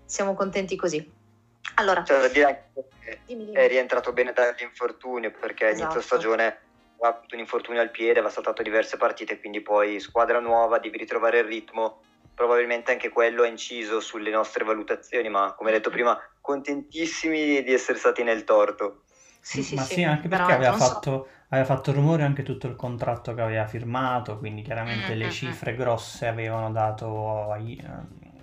siamo 0.03 0.33
contenti 0.33 0.75
così. 0.75 1.17
Allora, 1.75 2.03
cioè, 2.03 2.19
da 2.19 2.27
dire 2.27 2.69
che 2.73 2.83
dimmi, 3.25 3.45
dimmi. 3.45 3.57
è 3.57 3.67
rientrato 3.67 4.13
bene 4.13 4.33
dall'infortunio 4.33 5.31
perché 5.31 5.67
esatto. 5.69 5.83
inizio 5.83 6.01
stagione 6.01 6.59
ha 7.01 7.07
avuto 7.07 7.35
un 7.35 7.39
infortunio 7.39 7.81
al 7.81 7.91
piede, 7.91 8.19
aveva 8.19 8.29
saltato 8.29 8.61
diverse 8.61 8.97
partite, 8.97 9.39
quindi 9.39 9.61
poi 9.61 9.99
squadra 9.99 10.39
nuova, 10.39 10.79
devi 10.79 10.97
ritrovare 10.97 11.39
il 11.39 11.45
ritmo. 11.45 12.01
Probabilmente 12.33 12.91
anche 12.91 13.09
quello 13.09 13.43
ha 13.43 13.47
inciso 13.47 13.99
sulle 13.99 14.29
nostre 14.29 14.63
valutazioni, 14.63 15.29
ma 15.29 15.53
come 15.57 15.71
detto 15.71 15.89
prima, 15.89 16.17
contentissimi 16.39 17.63
di 17.63 17.73
essere 17.73 17.97
stati 17.97 18.23
nel 18.23 18.43
torto. 18.43 19.03
Sì, 19.41 19.63
sì, 19.63 19.75
ma 19.75 19.81
sì, 19.83 19.93
sì 19.95 20.03
anche 20.03 20.27
perché 20.27 20.51
aveva 20.51 20.73
fatto, 20.73 21.11
so. 21.11 21.27
aveva 21.49 21.65
fatto, 21.65 21.91
rumore 21.91 22.23
anche 22.23 22.43
tutto 22.43 22.67
il 22.67 22.75
contratto 22.75 23.33
che 23.33 23.41
aveva 23.41 23.65
firmato, 23.65 24.37
quindi 24.37 24.61
chiaramente 24.61 25.09
mm-hmm. 25.09 25.17
le 25.17 25.25
mm, 25.25 25.27
mm. 25.27 25.31
cifre 25.31 25.75
grosse 25.75 26.27
avevano 26.27 26.71
dato 26.71 27.51
ai, 27.51 27.81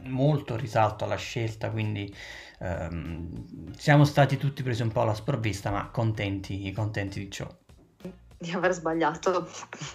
molto 0.07 0.57
risalto 0.57 1.05
alla 1.05 1.17
scelta, 1.17 1.71
quindi 1.71 2.15
ehm, 2.61 3.75
siamo 3.77 4.05
stati 4.05 4.37
tutti 4.37 4.63
presi 4.63 4.83
un 4.83 4.93
po' 4.93 5.03
alla 5.03 5.15
sprovvista, 5.15 5.71
ma 5.71 5.89
contenti, 5.91 6.73
contenti 6.73 7.21
di 7.21 7.31
ciò. 7.31 7.49
Di 8.39 8.53
aver 8.53 8.73
sbagliato, 8.73 9.49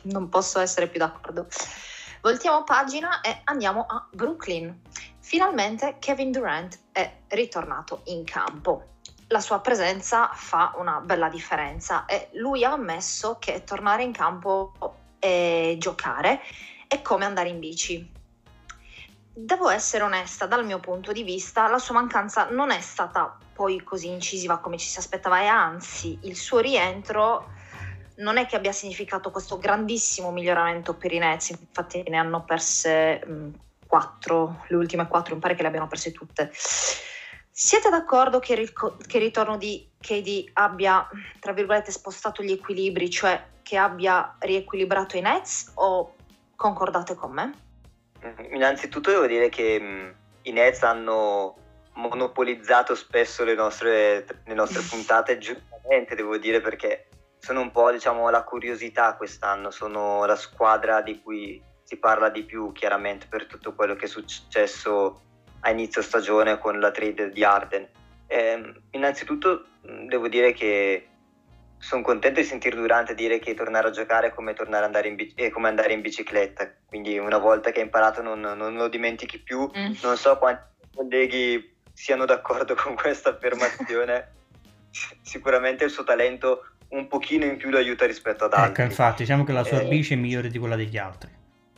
non 0.03 0.29
posso 0.29 0.59
essere 0.59 0.87
più 0.87 0.99
d'accordo. 0.99 1.47
Voltiamo 2.21 2.63
pagina 2.63 3.21
e 3.21 3.41
andiamo 3.45 3.85
a 3.87 4.07
Brooklyn, 4.11 4.79
Finalmente 5.31 5.95
Kevin 5.99 6.29
Durant 6.31 6.77
è 6.91 7.19
ritornato 7.29 8.01
in 8.07 8.25
campo. 8.25 8.97
La 9.27 9.39
sua 9.39 9.61
presenza 9.61 10.29
fa 10.33 10.73
una 10.75 10.99
bella 10.99 11.29
differenza 11.29 12.05
e 12.05 12.27
lui 12.33 12.65
ha 12.65 12.73
ammesso 12.73 13.37
che 13.39 13.63
tornare 13.63 14.03
in 14.03 14.11
campo 14.11 14.73
e 15.19 15.77
giocare 15.79 16.41
è 16.85 17.01
come 17.01 17.23
andare 17.23 17.47
in 17.47 17.59
bici. 17.59 18.11
Devo 19.33 19.69
essere 19.69 20.03
onesta, 20.03 20.45
dal 20.45 20.65
mio 20.65 20.79
punto 20.81 21.13
di 21.13 21.23
vista, 21.23 21.69
la 21.69 21.79
sua 21.79 21.95
mancanza 21.95 22.49
non 22.49 22.69
è 22.69 22.81
stata 22.81 23.37
poi 23.53 23.81
così 23.81 24.09
incisiva 24.09 24.59
come 24.59 24.77
ci 24.77 24.89
si 24.89 24.99
aspettava 24.99 25.39
e 25.39 25.45
anzi 25.45 26.19
il 26.23 26.35
suo 26.35 26.59
rientro 26.59 27.47
non 28.17 28.35
è 28.35 28.45
che 28.45 28.57
abbia 28.57 28.73
significato 28.73 29.31
questo 29.31 29.57
grandissimo 29.57 30.31
miglioramento 30.31 30.95
per 30.95 31.13
i 31.13 31.17
Nets, 31.17 31.51
infatti 31.51 32.03
ne 32.09 32.17
hanno 32.17 32.43
perse 32.43 33.25
mh, 33.25 33.49
quattro, 33.87 34.65
le 34.67 34.75
ultime 34.75 35.07
quattro, 35.07 35.33
mi 35.33 35.39
pare 35.39 35.55
che 35.55 35.61
le 35.61 35.69
abbiano 35.69 35.87
perse 35.87 36.11
tutte. 36.11 36.51
Siete 36.53 37.89
d'accordo 37.89 38.39
che, 38.39 38.55
ric- 38.55 39.07
che 39.07 39.17
il 39.17 39.23
ritorno 39.23 39.55
di 39.55 39.89
KD 39.97 40.49
abbia, 40.53 41.07
tra 41.39 41.53
virgolette, 41.53 41.91
spostato 41.91 42.43
gli 42.43 42.51
equilibri, 42.51 43.09
cioè 43.09 43.41
che 43.61 43.77
abbia 43.77 44.35
riequilibrato 44.39 45.15
i 45.15 45.21
Nets 45.21 45.71
o 45.75 46.15
concordate 46.55 47.15
con 47.15 47.31
me? 47.31 47.70
Mm-hmm. 48.25 48.55
Innanzitutto 48.55 49.11
devo 49.11 49.27
dire 49.27 49.49
che 49.49 49.79
mh, 49.79 49.85
mm, 49.85 50.09
i 50.43 50.51
Nets 50.51 50.83
hanno 50.83 51.55
monopolizzato 51.93 52.95
spesso 52.95 53.43
le 53.43 53.55
nostre, 53.55 54.25
le 54.45 54.53
nostre 54.53 54.81
puntate, 54.89 55.37
giustamente 55.37 56.15
devo 56.15 56.37
dire 56.37 56.61
perché 56.61 57.07
sono 57.39 57.61
un 57.61 57.71
po' 57.71 57.91
diciamo 57.91 58.29
la 58.29 58.43
curiosità 58.43 59.15
quest'anno, 59.15 59.71
sono 59.71 60.25
la 60.25 60.35
squadra 60.35 61.01
di 61.01 61.21
cui 61.21 61.61
si 61.83 61.97
parla 61.97 62.29
di 62.29 62.43
più 62.43 62.71
chiaramente 62.71 63.25
per 63.27 63.47
tutto 63.47 63.73
quello 63.73 63.95
che 63.95 64.05
è 64.05 64.07
successo 64.07 65.21
a 65.61 65.71
inizio 65.71 66.01
stagione 66.01 66.57
con 66.59 66.79
la 66.79 66.91
trade 66.91 67.31
di 67.31 67.43
Arden. 67.43 67.87
Eh, 68.27 68.73
innanzitutto 68.91 69.65
mm, 69.87 70.07
devo 70.07 70.27
dire 70.27 70.53
che 70.53 71.07
sono 71.81 72.03
contento 72.03 72.39
di 72.39 72.45
sentire 72.45 72.75
Durante 72.75 73.15
dire 73.15 73.39
che 73.39 73.55
tornare 73.55 73.87
a 73.87 73.91
giocare 73.91 74.27
è 74.27 74.33
come, 74.33 74.53
tornare 74.53 74.85
andare 74.85 75.07
in 75.07 75.17
è 75.35 75.49
come 75.49 75.67
andare 75.67 75.93
in 75.93 76.01
bicicletta, 76.01 76.71
quindi 76.85 77.17
una 77.17 77.39
volta 77.39 77.71
che 77.71 77.79
hai 77.79 77.85
imparato 77.85 78.21
non, 78.21 78.39
non 78.39 78.75
lo 78.75 78.87
dimentichi 78.87 79.39
più. 79.39 79.69
Mm. 79.75 79.93
Non 80.03 80.15
so 80.15 80.37
quanti 80.37 80.61
colleghi 80.93 81.75
siano 81.91 82.25
d'accordo 82.25 82.75
con 82.75 82.95
questa 82.95 83.31
affermazione, 83.31 84.31
sicuramente 85.23 85.83
il 85.83 85.89
suo 85.89 86.03
talento 86.03 86.65
un 86.89 87.07
pochino 87.07 87.45
in 87.45 87.57
più 87.57 87.69
lo 87.69 87.77
aiuta 87.77 88.05
rispetto 88.05 88.45
ad 88.45 88.51
ecco, 88.51 88.61
altri. 88.61 88.83
Ecco, 88.83 88.91
infatti, 88.91 89.23
diciamo 89.23 89.43
che 89.43 89.51
la 89.51 89.63
sua 89.63 89.81
eh... 89.81 89.87
bici 89.87 90.13
è 90.13 90.17
migliore 90.17 90.49
di 90.49 90.59
quella 90.59 90.75
degli 90.75 90.97
altri. 90.97 91.31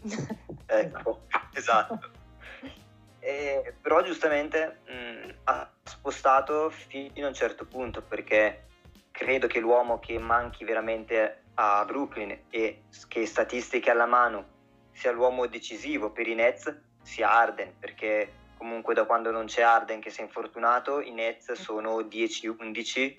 ecco, 0.65 1.21
esatto. 1.53 2.11
Eh, 3.19 3.73
però 3.81 4.03
giustamente 4.03 4.79
mh, 4.85 5.33
ha 5.45 5.71
spostato 5.81 6.69
fino 6.69 7.25
a 7.25 7.27
un 7.27 7.33
certo 7.33 7.65
punto 7.65 8.01
perché 8.01 8.65
credo 9.13 9.45
che 9.45 9.59
l'uomo 9.59 9.99
che 9.99 10.17
manchi 10.17 10.65
veramente 10.65 11.43
a 11.53 11.85
Brooklyn 11.85 12.45
e 12.49 12.85
che 13.07 13.25
statistiche 13.27 13.91
alla 13.91 14.07
mano 14.07 14.45
sia 14.91 15.11
l'uomo 15.11 15.45
decisivo 15.45 16.09
per 16.09 16.27
i 16.27 16.33
Nets 16.33 16.75
sia 17.03 17.31
Arden 17.31 17.75
perché 17.77 18.33
comunque 18.57 18.95
da 18.95 19.05
quando 19.05 19.29
non 19.29 19.45
c'è 19.45 19.61
Arden 19.61 20.01
che 20.01 20.09
si 20.09 20.21
è 20.21 20.23
infortunato 20.23 20.99
i 20.99 21.11
Nets 21.11 21.51
sono 21.51 21.99
10-11 21.99 23.15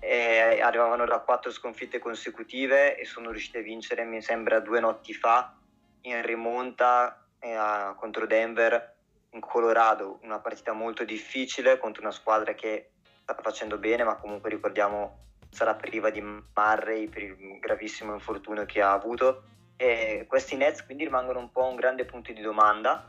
e 0.00 0.60
arrivavano 0.62 1.04
da 1.04 1.18
quattro 1.18 1.50
sconfitte 1.50 1.98
consecutive 1.98 2.96
e 2.96 3.04
sono 3.04 3.30
riusciti 3.30 3.58
a 3.58 3.62
vincere 3.62 4.04
mi 4.04 4.22
sembra 4.22 4.60
due 4.60 4.80
notti 4.80 5.12
fa 5.12 5.54
in 6.02 6.22
rimonta 6.22 7.22
eh, 7.38 7.92
contro 7.96 8.26
Denver 8.26 8.96
in 9.30 9.40
Colorado. 9.40 10.20
Una 10.22 10.38
partita 10.38 10.72
molto 10.72 11.04
difficile 11.04 11.78
contro 11.78 12.02
una 12.02 12.12
squadra 12.12 12.54
che 12.54 12.92
sta 13.28 13.36
facendo 13.42 13.76
bene, 13.76 14.04
ma 14.04 14.16
comunque 14.16 14.48
ricordiamo 14.48 15.26
sarà 15.50 15.74
priva 15.74 16.08
di 16.08 16.22
Murray 16.22 17.08
per 17.08 17.22
il 17.22 17.58
gravissimo 17.60 18.14
infortunio 18.14 18.64
che 18.64 18.80
ha 18.80 18.92
avuto. 18.92 19.42
E 19.76 20.24
questi 20.26 20.56
Nets 20.56 20.84
quindi 20.86 21.04
rimangono 21.04 21.38
un 21.38 21.50
po' 21.50 21.66
un 21.66 21.76
grande 21.76 22.06
punto 22.06 22.32
di 22.32 22.40
domanda 22.40 23.06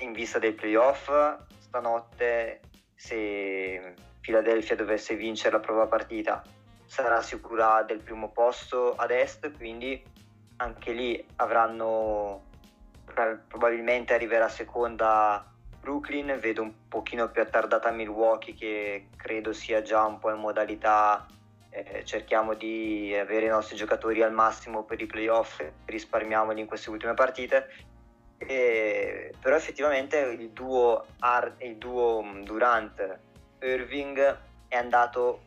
in 0.00 0.12
vista 0.12 0.38
dei 0.38 0.52
playoff. 0.52 1.10
Stanotte, 1.58 2.60
se 2.94 3.94
Philadelphia 4.20 4.74
dovesse 4.74 5.14
vincere 5.16 5.56
la 5.56 5.60
prova 5.60 5.86
partita, 5.86 6.42
sarà 6.86 7.20
sicura 7.20 7.82
del 7.82 8.00
primo 8.00 8.30
posto 8.30 8.94
ad 8.94 9.10
est, 9.10 9.52
quindi 9.52 10.02
anche 10.56 10.92
lì 10.92 11.26
avranno 11.36 12.44
probabilmente 13.48 14.14
arriverà 14.14 14.48
seconda 14.48 15.55
Brooklyn, 15.86 16.36
vedo 16.40 16.62
un 16.62 16.72
pochino 16.88 17.30
più 17.30 17.40
attardata 17.40 17.92
Milwaukee 17.92 18.54
che 18.54 19.06
credo 19.16 19.52
sia 19.52 19.82
già 19.82 20.04
un 20.04 20.18
po' 20.18 20.32
in 20.32 20.40
modalità 20.40 21.24
eh, 21.70 22.02
cerchiamo 22.04 22.54
di 22.54 23.14
avere 23.14 23.46
i 23.46 23.50
nostri 23.50 23.76
giocatori 23.76 24.20
al 24.20 24.32
massimo 24.32 24.82
per 24.82 25.00
i 25.00 25.06
playoff, 25.06 25.64
risparmiamoli 25.84 26.58
in 26.58 26.66
queste 26.66 26.90
ultime 26.90 27.14
partite. 27.14 27.68
E, 28.38 29.32
però 29.40 29.54
effettivamente 29.54 30.18
il 30.18 30.50
duo, 30.50 31.06
Ar- 31.20 31.54
il 31.58 31.76
duo 31.76 32.20
mm, 32.20 32.42
Durant 32.42 33.18
Irving 33.60 34.38
è 34.66 34.76
andato 34.76 35.42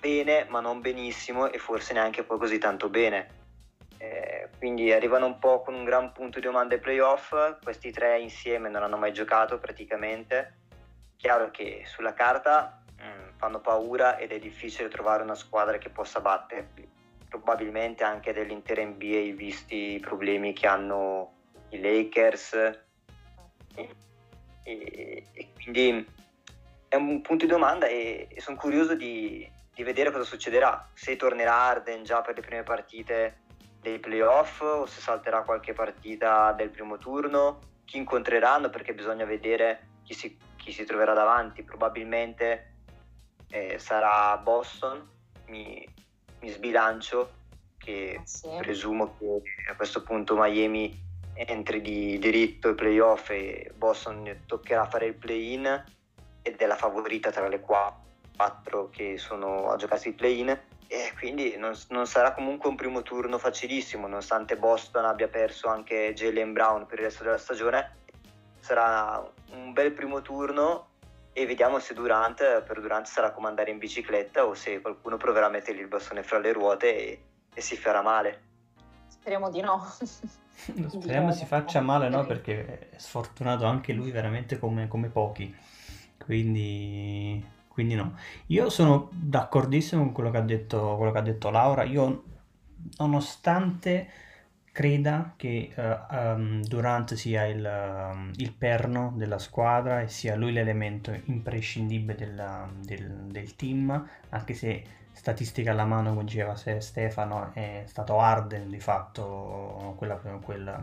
bene 0.00 0.46
ma 0.48 0.60
non 0.60 0.80
benissimo 0.80 1.52
e 1.52 1.58
forse 1.58 1.92
neanche 1.92 2.24
poi 2.24 2.38
così 2.38 2.56
tanto 2.56 2.88
bene 2.88 3.41
eh, 4.02 4.48
quindi 4.58 4.92
arrivano 4.92 5.26
un 5.26 5.38
po' 5.38 5.62
con 5.62 5.74
un 5.74 5.84
gran 5.84 6.10
punto 6.10 6.40
di 6.40 6.46
domanda 6.46 6.74
ai 6.74 6.80
playoff, 6.80 7.32
questi 7.62 7.92
tre 7.92 8.18
insieme 8.18 8.68
non 8.68 8.82
hanno 8.82 8.96
mai 8.96 9.12
giocato 9.12 9.60
praticamente, 9.60 10.56
chiaro 11.16 11.52
che 11.52 11.84
sulla 11.86 12.12
carta 12.12 12.82
mh, 12.98 13.04
mm, 13.04 13.28
fanno 13.36 13.60
paura 13.60 14.18
ed 14.18 14.32
è 14.32 14.40
difficile 14.40 14.88
trovare 14.88 15.22
una 15.22 15.36
squadra 15.36 15.78
che 15.78 15.88
possa 15.88 16.20
batterli, 16.20 16.90
probabilmente 17.28 18.02
anche 18.02 18.32
dell'intera 18.32 18.82
NBA 18.82 19.34
visti 19.36 19.94
i 19.94 20.00
problemi 20.00 20.52
che 20.52 20.66
hanno 20.66 21.34
i 21.68 21.80
Lakers. 21.80 22.54
E, 23.74 23.88
e, 24.64 25.26
e 25.32 25.48
quindi 25.54 26.04
è 26.88 26.96
un 26.96 27.20
punto 27.20 27.44
di 27.44 27.52
domanda 27.52 27.86
e, 27.86 28.26
e 28.28 28.40
sono 28.40 28.56
curioso 28.56 28.96
di, 28.96 29.48
di 29.72 29.82
vedere 29.84 30.10
cosa 30.10 30.24
succederà, 30.24 30.90
se 30.92 31.14
tornerà 31.14 31.54
Arden 31.54 32.02
già 32.02 32.20
per 32.20 32.34
le 32.34 32.42
prime 32.42 32.62
partite 32.64 33.41
dei 33.82 33.98
playoff 33.98 34.60
o 34.60 34.86
se 34.86 35.00
salterà 35.00 35.42
qualche 35.42 35.72
partita 35.72 36.52
del 36.52 36.70
primo 36.70 36.98
turno, 36.98 37.58
chi 37.84 37.98
incontreranno? 37.98 38.70
Perché 38.70 38.94
bisogna 38.94 39.24
vedere 39.24 39.88
chi 40.04 40.14
si, 40.14 40.38
chi 40.56 40.70
si 40.70 40.84
troverà 40.84 41.12
davanti, 41.12 41.64
probabilmente 41.64 42.74
eh, 43.50 43.78
sarà 43.80 44.36
Boston, 44.38 45.06
mi, 45.46 45.84
mi 46.40 46.48
sbilancio 46.48 47.40
che 47.76 48.20
sì. 48.24 48.48
presumo 48.60 49.16
che 49.18 49.42
a 49.68 49.74
questo 49.74 50.02
punto 50.04 50.36
Miami 50.36 51.10
entri 51.34 51.80
di 51.80 52.18
diritto 52.18 52.68
ai 52.68 52.74
playoff 52.74 53.30
e 53.30 53.72
Boston 53.74 54.42
toccherà 54.46 54.86
fare 54.86 55.06
il 55.06 55.14
play-in 55.14 55.84
ed 56.42 56.56
è 56.56 56.66
la 56.66 56.76
favorita 56.76 57.32
tra 57.32 57.48
le 57.48 57.60
quattro 57.60 58.90
che 58.90 59.18
sono 59.18 59.70
a 59.70 59.76
giocarsi 59.76 60.08
il 60.08 60.14
play-in 60.14 60.56
e 60.92 61.14
quindi 61.18 61.56
non, 61.56 61.72
non, 61.88 62.06
sarà 62.06 62.34
comunque 62.34 62.68
un 62.68 62.76
primo 62.76 63.00
turno 63.00 63.38
facilissimo, 63.38 64.06
nonostante 64.06 64.58
Boston 64.58 65.06
abbia 65.06 65.26
perso 65.26 65.68
anche 65.68 66.12
Jalen 66.14 66.52
Brown 66.52 66.84
per 66.84 66.98
il 66.98 67.06
resto 67.06 67.24
della 67.24 67.38
stagione. 67.38 67.96
Sarà 68.60 69.26
un 69.52 69.72
bel 69.72 69.92
primo 69.92 70.20
turno 70.20 70.88
e 71.32 71.46
vediamo 71.46 71.78
se 71.78 71.94
Durant, 71.94 72.60
per 72.60 72.78
Durant 72.82 73.06
sarà 73.06 73.32
come 73.32 73.48
andare 73.48 73.70
in 73.70 73.78
bicicletta 73.78 74.44
o 74.44 74.52
se 74.52 74.82
qualcuno 74.82 75.16
proverà 75.16 75.46
a 75.46 75.48
mettergli 75.48 75.80
il 75.80 75.88
bastone 75.88 76.22
fra 76.22 76.38
le 76.38 76.52
ruote 76.52 76.94
e, 76.94 77.22
e 77.54 77.60
si 77.62 77.74
farà 77.78 78.02
male. 78.02 78.42
Speriamo 79.08 79.48
di 79.48 79.62
no. 79.62 79.82
Speriamo 80.52 81.32
si 81.32 81.46
faccia 81.46 81.80
male, 81.80 82.10
no? 82.10 82.26
Perché 82.26 82.90
è 82.90 82.98
sfortunato 82.98 83.64
anche 83.64 83.94
lui 83.94 84.10
veramente 84.10 84.58
come, 84.58 84.88
come 84.88 85.08
pochi. 85.08 85.56
Quindi 86.18 87.42
quindi 87.72 87.94
no. 87.94 88.14
Io 88.48 88.68
sono 88.68 89.08
d'accordissimo 89.12 90.02
con 90.02 90.12
quello 90.12 90.30
che 90.30 90.36
ha 90.36 90.42
detto, 90.42 90.98
che 91.00 91.18
ha 91.18 91.22
detto 91.22 91.50
Laura. 91.50 91.84
Io, 91.84 92.24
nonostante 92.98 94.08
creda 94.72 95.34
che 95.36 95.70
uh, 95.76 96.14
um, 96.14 96.62
Durant 96.62 97.14
sia 97.14 97.46
il, 97.46 97.62
uh, 97.62 98.30
il, 98.36 98.52
perno 98.52 99.12
della 99.16 99.38
squadra 99.38 100.00
e 100.00 100.08
sia 100.08 100.34
lui 100.34 100.52
l'elemento 100.52 101.18
imprescindibile 101.26 102.14
della, 102.14 102.70
del, 102.80 103.26
del, 103.28 103.54
team, 103.54 104.08
anche 104.30 104.54
se 104.54 104.84
statistica 105.12 105.70
alla 105.70 105.84
mano, 105.84 106.10
come 106.10 106.24
diceva 106.24 106.54
Stefano, 106.56 107.50
è 107.54 107.84
stato 107.86 108.18
Arden 108.18 108.70
di 108.70 108.80
fatto 108.80 109.94
quella, 109.96 110.16
quel, 110.16 110.78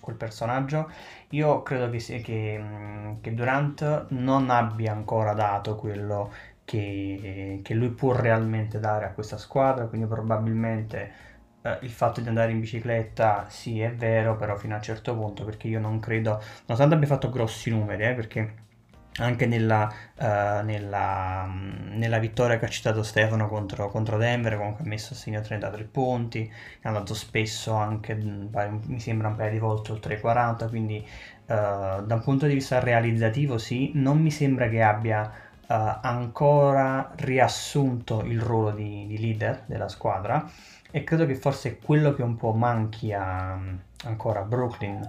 quel, 0.00 0.16
personaggio. 0.16 0.90
Io 1.30 1.62
credo 1.62 1.90
che, 1.90 2.20
che, 2.20 3.16
che, 3.20 3.34
Durant 3.34 4.06
non 4.10 4.50
abbia 4.50 4.92
ancora 4.92 5.32
dato 5.32 5.76
quello 5.76 6.32
che, 6.64 7.60
che, 7.62 7.74
lui 7.74 7.90
può 7.90 8.12
realmente 8.12 8.80
dare 8.80 9.04
a 9.06 9.10
questa 9.10 9.36
squadra, 9.36 9.86
quindi 9.86 10.06
probabilmente 10.06 11.12
eh, 11.62 11.78
il 11.82 11.90
fatto 11.90 12.20
di 12.20 12.28
andare 12.28 12.52
in 12.52 12.60
bicicletta 12.60 13.46
sì 13.48 13.80
è 13.80 13.92
vero, 13.94 14.36
però 14.36 14.56
fino 14.56 14.74
a 14.74 14.78
un 14.78 14.82
certo 14.82 15.14
punto, 15.14 15.44
perché 15.44 15.68
io 15.68 15.80
non 15.80 16.00
credo, 16.00 16.42
nonostante 16.66 16.94
abbia 16.94 17.08
fatto 17.08 17.30
grossi 17.30 17.70
numeri, 17.70 18.04
eh, 18.04 18.14
perché 18.14 18.63
anche 19.18 19.46
nella, 19.46 19.92
uh, 20.16 20.64
nella, 20.64 21.46
nella, 21.46 22.18
vittoria 22.18 22.58
che 22.58 22.64
ha 22.64 22.68
citato 22.68 23.02
Stefano 23.02 23.48
contro, 23.48 23.88
contro 23.88 24.16
Denver, 24.16 24.56
comunque 24.56 24.84
ha 24.84 24.88
messo 24.88 25.14
a 25.14 25.16
segno 25.16 25.40
33 25.40 25.84
punti, 25.84 26.50
è 26.80 26.88
andato 26.88 27.14
spesso 27.14 27.74
anche, 27.74 28.14
mi 28.14 28.98
sembra 28.98 29.28
un 29.28 29.36
paio 29.36 29.50
di 29.50 29.58
volte 29.58 29.92
oltre 29.92 30.14
i 30.14 30.20
40, 30.20 30.68
quindi 30.68 30.96
uh, 30.96 31.46
da 31.46 32.14
un 32.14 32.22
punto 32.22 32.46
di 32.46 32.54
vista 32.54 32.80
realizzativo 32.80 33.56
sì, 33.58 33.92
non 33.94 34.20
mi 34.20 34.32
sembra 34.32 34.68
che 34.68 34.82
abbia 34.82 35.22
uh, 35.22 35.98
ancora 36.00 37.12
riassunto 37.16 38.22
il 38.24 38.40
ruolo 38.40 38.72
di, 38.72 39.06
di, 39.06 39.18
leader 39.20 39.62
della 39.66 39.88
squadra 39.88 40.44
e 40.90 41.04
credo 41.04 41.26
che 41.26 41.36
forse 41.36 41.78
quello 41.78 42.14
che 42.14 42.22
un 42.22 42.36
po' 42.36 42.52
manchi 42.52 43.12
a, 43.12 43.58
ancora 44.04 44.40
a 44.40 44.44
Brooklyn 44.44 45.00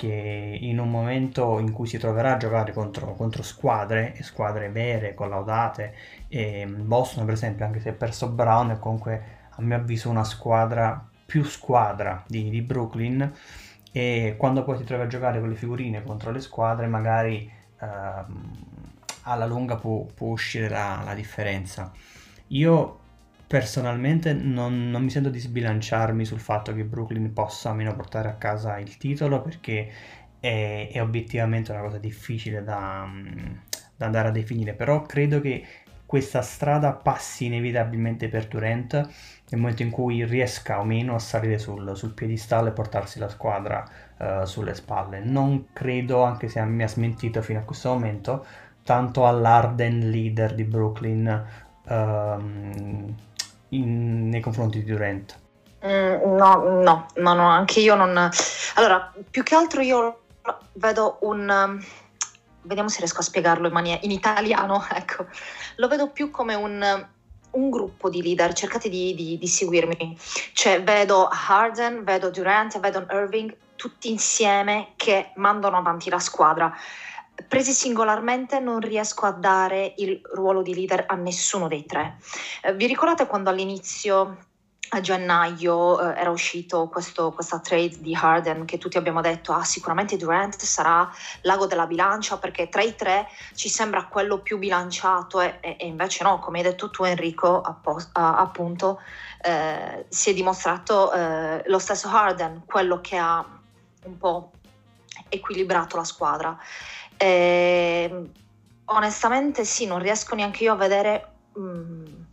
che 0.00 0.58
in 0.62 0.78
un 0.78 0.88
momento 0.88 1.58
in 1.58 1.72
cui 1.72 1.86
si 1.86 1.98
troverà 1.98 2.32
a 2.32 2.36
giocare 2.38 2.72
contro, 2.72 3.12
contro 3.12 3.42
squadre 3.42 4.14
e 4.16 4.22
squadre 4.22 4.70
vere, 4.70 5.12
collaudate, 5.12 5.94
e 6.26 6.66
Boston 6.66 7.26
per 7.26 7.34
esempio, 7.34 7.66
anche 7.66 7.80
se 7.80 7.90
ha 7.90 7.92
perso 7.92 8.30
Brown, 8.30 8.70
è 8.70 8.78
comunque 8.78 9.22
a 9.50 9.60
mio 9.60 9.76
avviso 9.76 10.08
una 10.08 10.24
squadra 10.24 11.06
più 11.26 11.44
squadra 11.44 12.24
di, 12.26 12.48
di 12.48 12.62
Brooklyn 12.62 13.30
e 13.92 14.36
quando 14.38 14.64
poi 14.64 14.78
ti 14.78 14.84
trovi 14.84 15.02
a 15.02 15.06
giocare 15.06 15.38
con 15.38 15.50
le 15.50 15.54
figurine 15.54 16.02
contro 16.02 16.30
le 16.30 16.40
squadre 16.40 16.86
magari 16.86 17.52
ehm, 17.78 18.52
alla 19.24 19.44
lunga 19.44 19.76
può, 19.76 20.06
può 20.14 20.28
uscire 20.28 20.70
la, 20.70 21.02
la, 21.04 21.12
differenza. 21.12 21.92
Io 22.48 22.99
personalmente 23.50 24.32
non, 24.32 24.90
non, 24.90 25.02
mi 25.02 25.10
sento 25.10 25.28
di 25.28 25.40
sbilanciarmi 25.40 26.24
sul 26.24 26.38
fatto 26.38 26.72
che 26.72 26.84
Brooklyn 26.84 27.32
possa 27.32 27.70
almeno 27.70 27.96
portare 27.96 28.28
a 28.28 28.34
casa 28.34 28.78
il 28.78 28.96
titolo 28.96 29.42
perché 29.42 29.90
è, 30.38 30.88
è 30.92 31.02
obiettivamente 31.02 31.72
una 31.72 31.80
cosa 31.80 31.98
difficile 31.98 32.62
da, 32.62 33.10
da, 33.96 34.06
andare 34.06 34.28
a 34.28 34.30
definire, 34.30 34.74
però 34.74 35.02
credo 35.02 35.40
che 35.40 35.66
questa 36.06 36.42
strada 36.42 36.92
passi 36.92 37.46
inevitabilmente 37.46 38.28
per 38.28 38.46
Durant 38.46 38.92
nel 38.94 39.60
momento 39.60 39.82
in 39.82 39.90
cui 39.90 40.24
riesca 40.24 40.78
o 40.78 40.84
meno 40.84 41.16
a 41.16 41.18
salire 41.18 41.58
sul, 41.58 41.96
sul 41.96 42.14
piedistallo 42.14 42.68
e 42.68 42.72
portarsi 42.72 43.18
la 43.18 43.28
squadra 43.28 43.84
uh, 44.16 44.44
sulle 44.44 44.74
spalle. 44.74 45.18
Non 45.24 45.72
credo, 45.72 46.22
anche 46.22 46.46
se 46.46 46.64
mi 46.64 46.84
ha 46.84 46.88
smentito 46.88 47.42
fino 47.42 47.58
a 47.58 47.62
questo 47.62 47.88
momento, 47.88 48.46
tanto 48.84 49.26
all'Arden 49.26 50.08
leader 50.08 50.54
di 50.54 50.62
Brooklyn. 50.62 51.44
Um, 51.88 53.16
in, 53.70 54.28
nei 54.28 54.40
confronti 54.40 54.82
di 54.82 54.90
Durant? 54.90 55.38
Mm, 55.84 56.36
no, 56.36 56.80
no, 56.82 57.06
no, 57.14 57.34
no, 57.34 57.48
anche 57.48 57.80
io 57.80 57.94
non... 57.94 58.30
Allora, 58.74 59.12
più 59.30 59.42
che 59.42 59.54
altro 59.54 59.80
io 59.80 60.20
vedo 60.74 61.18
un... 61.22 61.82
Vediamo 62.62 62.90
se 62.90 62.98
riesco 62.98 63.20
a 63.20 63.24
spiegarlo 63.24 63.66
in, 63.66 63.72
maniera, 63.72 64.00
in 64.02 64.10
italiano, 64.10 64.84
ecco. 64.92 65.26
Lo 65.76 65.88
vedo 65.88 66.10
più 66.10 66.30
come 66.30 66.54
un, 66.54 67.06
un 67.52 67.70
gruppo 67.70 68.10
di 68.10 68.22
leader, 68.22 68.52
cercate 68.52 68.88
di, 68.88 69.14
di, 69.14 69.38
di, 69.38 69.48
seguirmi. 69.48 70.18
Cioè, 70.52 70.82
vedo 70.82 71.28
Harden, 71.28 72.04
vedo 72.04 72.30
Durant, 72.30 72.78
vedo 72.80 73.06
Irving, 73.10 73.56
tutti 73.76 74.10
insieme 74.10 74.92
che 74.96 75.32
mandano 75.36 75.78
avanti 75.78 76.10
la 76.10 76.18
squadra 76.18 76.70
presi 77.48 77.72
singolarmente 77.72 78.58
non 78.60 78.80
riesco 78.80 79.26
a 79.26 79.32
dare 79.32 79.94
il 79.98 80.20
ruolo 80.34 80.62
di 80.62 80.74
leader 80.74 81.04
a 81.08 81.14
nessuno 81.14 81.68
dei 81.68 81.84
tre. 81.84 82.18
Eh, 82.62 82.74
vi 82.74 82.86
ricordate 82.86 83.26
quando 83.26 83.50
all'inizio 83.50 84.48
a 84.92 85.00
gennaio 85.00 86.00
eh, 86.00 86.18
era 86.18 86.30
uscito 86.30 86.88
questo, 86.88 87.32
questa 87.32 87.60
trade 87.60 88.00
di 88.00 88.14
Harden 88.14 88.64
che 88.64 88.78
tutti 88.78 88.96
abbiamo 88.96 89.20
detto 89.20 89.52
ah 89.52 89.64
sicuramente 89.64 90.16
Durant 90.16 90.56
sarà 90.56 91.08
l'ago 91.42 91.66
della 91.66 91.86
bilancia 91.86 92.38
perché 92.38 92.68
tra 92.68 92.82
i 92.82 92.94
tre 92.94 93.28
ci 93.54 93.68
sembra 93.68 94.06
quello 94.06 94.38
più 94.40 94.58
bilanciato 94.58 95.40
e, 95.40 95.58
e, 95.60 95.76
e 95.78 95.86
invece 95.86 96.24
no 96.24 96.38
come 96.38 96.58
hai 96.58 96.64
detto 96.64 96.90
tu 96.90 97.04
Enrico 97.04 97.60
appo- 97.60 98.00
a, 98.12 98.38
appunto 98.38 99.00
eh, 99.42 100.06
si 100.08 100.30
è 100.30 100.34
dimostrato 100.34 101.12
eh, 101.12 101.62
lo 101.66 101.78
stesso 101.78 102.08
Harden 102.08 102.62
quello 102.66 103.00
che 103.00 103.16
ha 103.16 103.44
un 104.04 104.18
po' 104.18 104.50
equilibrato 105.28 105.96
la 105.96 106.04
squadra 106.04 106.58
e, 107.22 108.30
onestamente 108.86 109.66
sì, 109.66 109.84
non 109.84 109.98
riesco 109.98 110.34
neanche 110.34 110.64
io 110.64 110.72
a 110.72 110.76
vedere 110.76 111.32
um, 111.52 112.26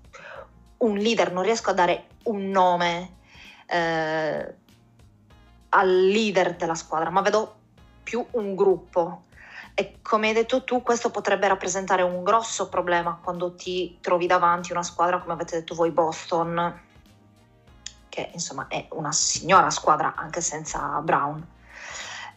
un 0.77 0.97
leader, 0.97 1.33
non 1.33 1.43
riesco 1.43 1.71
a 1.71 1.73
dare 1.73 2.05
un 2.23 2.49
nome 2.49 3.15
eh, 3.65 4.55
al 5.67 5.89
leader 5.89 6.55
della 6.55 6.73
squadra, 6.75 7.09
ma 7.09 7.19
vedo 7.19 7.55
più 8.01 8.25
un 8.31 8.55
gruppo. 8.55 9.23
E 9.73 9.97
come 10.01 10.29
hai 10.29 10.33
detto 10.33 10.63
tu, 10.63 10.81
questo 10.81 11.11
potrebbe 11.11 11.49
rappresentare 11.49 12.01
un 12.01 12.23
grosso 12.23 12.69
problema 12.69 13.19
quando 13.21 13.55
ti 13.55 13.97
trovi 13.99 14.25
davanti 14.25 14.71
una 14.71 14.83
squadra 14.83 15.19
come 15.19 15.33
avete 15.33 15.57
detto 15.57 15.75
voi, 15.75 15.91
Boston, 15.91 16.81
che 18.07 18.29
insomma 18.31 18.67
è 18.69 18.87
una 18.91 19.11
signora 19.11 19.69
squadra 19.69 20.13
anche 20.15 20.39
senza 20.39 20.79
Brown. 21.01 21.45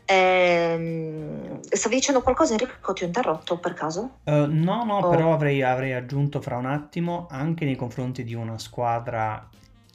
Eh, 0.05 1.50
stavi 1.81 1.95
dicendo 1.95 2.21
qualcosa 2.21 2.53
Enrico? 2.53 2.93
Ti 2.93 3.05
ho 3.05 3.07
interrotto 3.07 3.59
per 3.59 3.73
caso? 3.73 4.19
Uh, 4.25 4.45
no, 4.49 4.85
no, 4.85 4.99
oh. 4.99 5.09
però 5.09 5.33
avrei, 5.33 5.63
avrei, 5.63 5.95
aggiunto 5.95 6.43
fra 6.43 6.57
un 6.57 6.67
attimo 6.67 7.27
anche 7.31 7.65
nei 7.65 7.77
confronti 7.77 8.23
di 8.23 8.35
una 8.35 8.59
squadra 8.59 9.49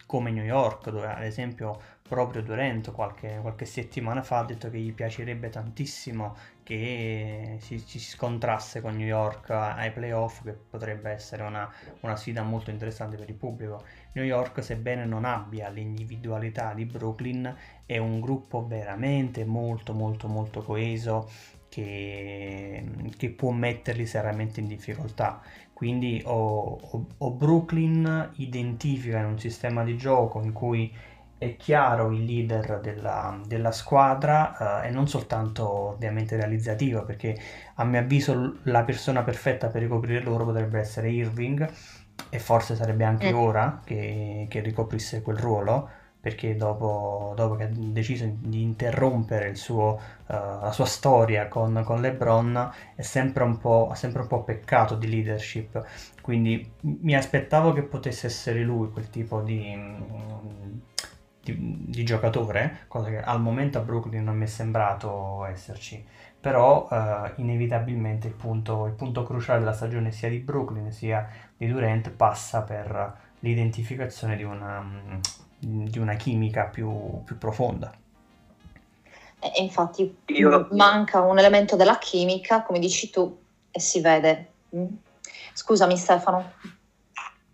come 0.07 0.31
New 0.31 0.43
York, 0.43 0.89
dove 0.89 1.07
ad 1.07 1.23
esempio 1.23 1.79
proprio 2.07 2.43
Durant 2.43 2.91
qualche, 2.91 3.39
qualche 3.41 3.65
settimana 3.65 4.21
fa 4.21 4.39
ha 4.39 4.45
detto 4.45 4.69
che 4.69 4.77
gli 4.77 4.93
piacerebbe 4.93 5.49
tantissimo 5.49 6.35
che 6.61 7.57
si, 7.59 7.79
si 7.79 7.99
scontrasse 7.99 8.81
con 8.81 8.95
New 8.95 9.05
York 9.05 9.49
ai 9.51 9.91
playoff, 9.91 10.43
che 10.43 10.53
potrebbe 10.53 11.11
essere 11.11 11.43
una, 11.43 11.71
una 12.01 12.15
sfida 12.15 12.41
molto 12.41 12.71
interessante 12.71 13.17
per 13.17 13.29
il 13.29 13.35
pubblico. 13.35 13.83
New 14.13 14.23
York, 14.23 14.63
sebbene 14.63 15.05
non 15.05 15.25
abbia 15.25 15.69
l'individualità 15.69 16.73
di 16.73 16.85
Brooklyn, 16.85 17.55
è 17.85 17.97
un 17.97 18.19
gruppo 18.19 18.65
veramente 18.65 19.45
molto 19.45 19.93
molto 19.93 20.27
molto 20.27 20.63
coeso 20.63 21.29
che, 21.75 22.85
che 23.17 23.29
può 23.31 23.51
metterli 23.51 24.05
seriamente 24.05 24.61
in 24.61 24.67
difficoltà. 24.67 25.41
Quindi 25.73 26.21
o, 26.23 26.79
o, 26.81 27.05
o 27.17 27.31
Brooklyn 27.31 28.31
identifica 28.35 29.19
in 29.19 29.25
un 29.25 29.39
sistema 29.39 29.83
di 29.83 29.97
gioco 29.97 30.41
in 30.41 30.53
cui 30.53 30.89
è 31.37 31.57
chiaro 31.57 32.11
il 32.11 32.23
leader 32.23 32.79
della, 32.79 33.37
della 33.45 33.73
squadra 33.73 34.83
eh, 34.83 34.87
e 34.87 34.89
non 34.89 35.09
soltanto 35.09 35.69
ovviamente 35.69 36.37
realizzativa 36.37 37.01
perché 37.01 37.37
a 37.73 37.83
mio 37.83 37.99
avviso 37.99 38.59
la 38.63 38.83
persona 38.83 39.23
perfetta 39.23 39.67
per 39.67 39.81
ricoprire 39.81 40.21
loro 40.21 40.45
potrebbe 40.45 40.79
essere 40.79 41.09
Irving 41.09 41.69
e 42.29 42.39
forse 42.39 42.77
sarebbe 42.77 43.03
anche 43.03 43.33
mm. 43.33 43.35
ora 43.35 43.81
che, 43.83 44.47
che, 44.49 44.61
ricoprisse 44.61 45.21
quel 45.21 45.35
ruolo 45.35 45.89
perché 46.25 46.55
dopo, 46.55 47.33
dopo, 47.35 47.55
che 47.55 47.65
ha 47.65 47.69
deciso 47.71 48.25
di 48.27 48.63
interrompere 48.63 49.53
suo, 49.53 49.99
uh, 50.25 50.33
la 50.61 50.71
sua 50.71 50.85
storia 50.85 51.47
con, 51.47 51.83
con 51.85 52.01
LeBron 52.01 52.71
è 52.95 53.03
sempre 53.03 53.43
un 53.43 53.59
po', 53.59 53.91
sempre 53.93 54.23
un 54.23 54.27
po' 54.27 54.41
peccato 54.41 54.95
di 54.95 55.07
leadership 55.07 55.83
quindi 56.25 56.71
mi 56.81 57.15
aspettavo 57.15 57.71
che 57.71 57.83
potesse 57.83 58.25
essere 58.25 58.63
lui 58.63 58.89
quel 58.89 59.11
tipo 59.11 59.41
di, 59.41 59.79
di, 61.39 61.85
di, 61.85 62.03
giocatore, 62.03 62.85
cosa 62.87 63.11
che 63.11 63.21
al 63.21 63.39
momento 63.39 63.77
a 63.77 63.81
Brooklyn 63.81 64.23
non 64.23 64.35
mi 64.35 64.45
è 64.45 64.47
sembrato 64.47 65.45
esserci. 65.45 66.03
Però 66.39 66.87
eh, 66.91 67.33
inevitabilmente 67.35 68.25
il 68.25 68.33
punto, 68.33 68.87
il 68.87 68.93
punto, 68.93 69.21
cruciale 69.21 69.59
della 69.59 69.73
stagione 69.73 70.11
sia 70.11 70.29
di 70.29 70.39
Brooklyn 70.39 70.91
sia 70.91 71.29
di 71.55 71.67
Durant 71.67 72.09
passa 72.09 72.63
per 72.63 73.17
l'identificazione 73.41 74.35
di 74.35 74.43
una, 74.43 74.83
di 75.57 75.99
una 75.99 76.15
chimica 76.15 76.65
più, 76.65 77.23
più 77.23 77.37
profonda. 77.37 77.93
E 79.39 79.61
infatti 79.61 80.17
Io... 80.27 80.67
manca 80.71 81.21
un 81.21 81.37
elemento 81.37 81.75
della 81.75 81.97
chimica, 81.97 82.63
come 82.63 82.79
dici 82.79 83.09
tu, 83.09 83.37
e 83.71 83.79
si 83.79 84.01
vede. 84.01 84.51
Mm? 84.75 84.87
Scusami 85.53 85.97
Stefano. 85.97 86.53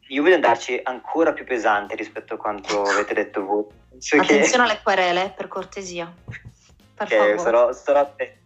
Io 0.08 0.22
voglio 0.22 0.36
andarci 0.36 0.80
ancora 0.84 1.34
più 1.34 1.46
pesante 1.46 1.96
rispetto 1.96 2.36
a 2.36 2.38
quanto 2.38 2.84
avete 2.90 3.14
detto 3.14 3.46
voi. 3.46 3.66
Cioè 4.00 4.20
Attenzione 4.20 4.66
che... 4.66 4.72
alle 4.72 4.82
querele, 4.82 5.34
per 5.36 5.48
cortesia. 5.48 6.12
Per 6.26 7.08
okay, 7.08 7.18
favore. 7.18 7.38
Sarò, 7.38 7.74
sarò 7.74 8.00
attento. 8.00 8.40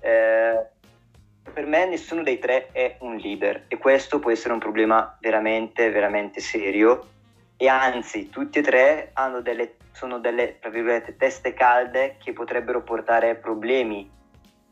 Eh, 0.00 0.66
per 1.52 1.66
me 1.66 1.86
nessuno 1.86 2.22
dei 2.22 2.38
tre 2.38 2.68
è 2.72 2.96
un 3.00 3.16
leader 3.16 3.64
e 3.68 3.78
questo 3.78 4.18
può 4.18 4.30
essere 4.30 4.52
un 4.52 4.58
problema 4.58 5.16
veramente, 5.20 5.90
veramente 5.90 6.40
serio. 6.40 7.08
E 7.56 7.68
anzi, 7.68 8.30
tutti 8.30 8.58
e 8.58 8.62
tre 8.62 9.10
hanno 9.14 9.40
delle, 9.40 9.76
sono 9.92 10.18
delle, 10.18 10.58
teste 11.16 11.54
calde 11.54 12.16
che 12.22 12.32
potrebbero 12.32 12.82
portare 12.82 13.36
problemi 13.36 14.10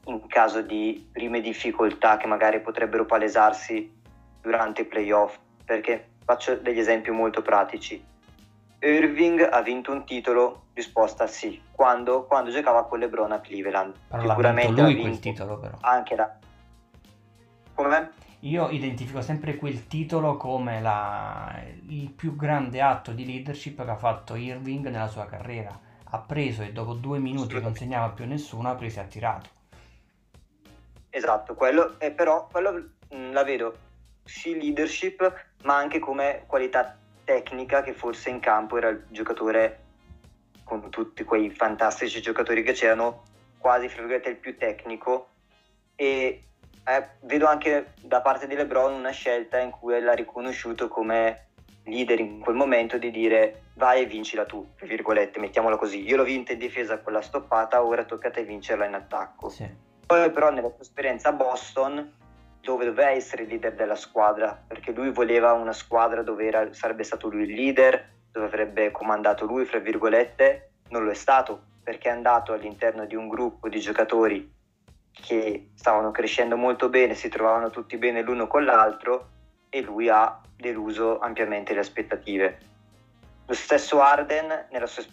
in 0.06 0.26
caso 0.26 0.62
di 0.62 1.08
prime 1.12 1.40
difficoltà 1.40 2.16
che 2.16 2.26
magari 2.26 2.60
potrebbero 2.60 3.06
palesarsi 3.06 4.00
durante 4.40 4.82
i 4.82 4.86
playoff 4.86 5.38
perché 5.64 6.08
faccio 6.24 6.56
degli 6.56 6.78
esempi 6.78 7.10
molto 7.10 7.40
pratici. 7.40 8.04
Irving 8.80 9.48
ha 9.48 9.62
vinto 9.62 9.92
un 9.92 10.04
titolo? 10.04 10.64
Risposta 10.74 11.28
sì. 11.28 11.62
Quando? 11.70 12.24
Quando 12.24 12.50
giocava 12.50 12.86
con 12.86 12.98
LeBron 12.98 13.30
a 13.30 13.40
Cleveland. 13.40 13.94
Però 14.08 14.22
Sicuramente 14.22 14.82
lui 14.82 15.00
quel 15.00 15.20
titolo 15.20 15.58
però. 15.58 15.76
Anche 15.82 16.16
la... 16.16 16.36
Come? 17.74 18.10
Io 18.44 18.70
identifico 18.70 19.20
sempre 19.20 19.56
quel 19.56 19.86
titolo 19.86 20.36
come 20.36 20.80
la... 20.80 21.62
il 21.88 22.10
più 22.10 22.34
grande 22.34 22.80
atto 22.80 23.12
di 23.12 23.24
leadership 23.24 23.84
che 23.84 23.90
ha 23.90 23.96
fatto 23.96 24.34
Irving 24.34 24.88
nella 24.88 25.06
sua 25.06 25.26
carriera. 25.26 25.78
Ha 26.04 26.18
preso 26.18 26.62
e 26.62 26.72
dopo 26.72 26.94
due 26.94 27.20
minuti 27.20 27.54
non 27.54 27.62
consegnava 27.62 28.08
più 28.10 28.26
nessuno, 28.26 28.68
ha 28.68 28.74
preso 28.74 28.98
e 28.98 29.02
ha 29.02 29.06
tirato. 29.06 29.48
Esatto, 31.10 31.54
quello, 31.54 32.00
eh, 32.00 32.10
però 32.10 32.48
quello 32.50 32.90
mm, 33.14 33.32
la 33.32 33.44
vedo 33.44 33.76
sì 34.24 34.58
leadership, 34.60 35.46
ma 35.62 35.76
anche 35.76 36.00
come 36.00 36.42
qualità 36.46 36.96
tecnica 37.22 37.82
che 37.82 37.92
forse 37.92 38.30
in 38.30 38.40
campo 38.40 38.76
era 38.76 38.88
il 38.88 39.04
giocatore 39.10 39.78
con 40.64 40.90
tutti 40.90 41.22
quei 41.22 41.50
fantastici 41.50 42.20
giocatori 42.20 42.64
che 42.64 42.72
c'erano, 42.72 43.22
quasi 43.58 43.88
fra 43.88 43.98
virgolette 43.98 44.30
il 44.30 44.36
più 44.36 44.56
tecnico 44.56 45.28
e 45.94 46.42
eh, 46.84 47.08
vedo 47.20 47.46
anche 47.46 47.94
da 48.00 48.20
parte 48.20 48.46
di 48.46 48.54
LeBron 48.54 48.92
una 48.92 49.10
scelta 49.10 49.58
in 49.58 49.70
cui 49.70 50.00
l'ha 50.00 50.14
riconosciuto 50.14 50.88
come 50.88 51.48
leader 51.84 52.20
in 52.20 52.40
quel 52.40 52.56
momento 52.56 52.98
di 52.98 53.10
dire 53.10 53.62
vai 53.74 54.02
e 54.02 54.06
vincila 54.06 54.44
tu, 54.44 54.74
tra 54.76 54.86
virgolette, 54.86 55.38
mettiamola 55.38 55.76
così. 55.76 56.02
Io 56.02 56.16
l'ho 56.16 56.24
vinta 56.24 56.52
in 56.52 56.58
difesa 56.58 57.00
con 57.00 57.12
la 57.12 57.22
stoppata, 57.22 57.82
ora 57.82 58.04
tocca 58.04 58.28
a 58.28 58.30
te 58.30 58.44
vincerla 58.44 58.86
in 58.86 58.94
attacco. 58.94 59.48
Sì. 59.48 59.68
Poi 60.06 60.30
però 60.30 60.50
nella 60.50 60.68
sua 60.68 60.82
esperienza 60.82 61.30
a 61.30 61.32
Boston 61.32 62.20
dove 62.60 62.84
doveva 62.84 63.10
essere 63.10 63.42
il 63.42 63.48
leader 63.48 63.74
della 63.74 63.96
squadra, 63.96 64.62
perché 64.66 64.92
lui 64.92 65.10
voleva 65.10 65.52
una 65.52 65.72
squadra 65.72 66.22
dove 66.22 66.46
era, 66.46 66.72
sarebbe 66.72 67.02
stato 67.02 67.28
lui 67.28 67.42
il 67.42 67.54
leader, 67.54 68.10
dove 68.30 68.46
avrebbe 68.46 68.92
comandato 68.92 69.46
lui, 69.46 69.64
fra 69.64 69.78
virgolette, 69.78 70.70
non 70.90 71.04
lo 71.04 71.10
è 71.10 71.14
stato, 71.14 71.60
perché 71.82 72.08
è 72.08 72.12
andato 72.12 72.52
all'interno 72.52 73.04
di 73.04 73.16
un 73.16 73.26
gruppo 73.26 73.68
di 73.68 73.80
giocatori 73.80 74.60
che 75.12 75.70
stavano 75.74 76.10
crescendo 76.10 76.56
molto 76.56 76.88
bene, 76.88 77.14
si 77.14 77.28
trovavano 77.28 77.70
tutti 77.70 77.96
bene 77.96 78.22
l'uno 78.22 78.46
con 78.46 78.64
l'altro 78.64 79.28
e 79.68 79.80
lui 79.82 80.08
ha 80.08 80.40
deluso 80.56 81.18
ampiamente 81.18 81.74
le 81.74 81.80
aspettative. 81.80 82.58
Lo 83.46 83.54
stesso 83.54 84.00
Arden, 84.00 84.66
nella 84.70 84.86
sua 84.86 85.04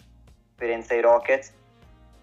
esperienza 0.50 0.94
ai 0.94 1.00
Rockets, 1.00 1.52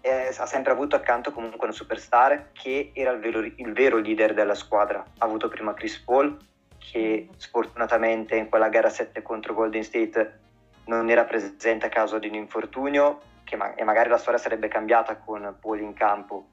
eh, 0.00 0.34
ha 0.36 0.46
sempre 0.46 0.72
avuto 0.72 0.96
accanto 0.96 1.32
comunque 1.32 1.64
una 1.66 1.72
superstar 1.72 2.52
che 2.52 2.92
era 2.94 3.10
il 3.10 3.20
vero, 3.20 3.40
il 3.40 3.72
vero, 3.72 3.98
leader 3.98 4.34
della 4.34 4.54
squadra. 4.54 5.04
Ha 5.18 5.24
avuto 5.24 5.48
prima 5.48 5.74
Chris 5.74 5.98
Paul, 5.98 6.36
che 6.78 7.28
sfortunatamente 7.36 8.36
in 8.36 8.48
quella 8.48 8.68
gara 8.68 8.88
7 8.88 9.22
contro 9.22 9.54
Golden 9.54 9.82
State 9.82 10.40
non 10.86 11.10
era 11.10 11.24
presente 11.24 11.86
a 11.86 11.90
causa 11.90 12.18
di 12.18 12.28
un 12.28 12.34
infortunio 12.34 13.20
ma- 13.56 13.74
e 13.74 13.84
magari 13.84 14.08
la 14.08 14.18
storia 14.18 14.38
sarebbe 14.38 14.68
cambiata 14.68 15.16
con 15.16 15.56
Paul 15.60 15.80
in 15.80 15.94
campo. 15.94 16.48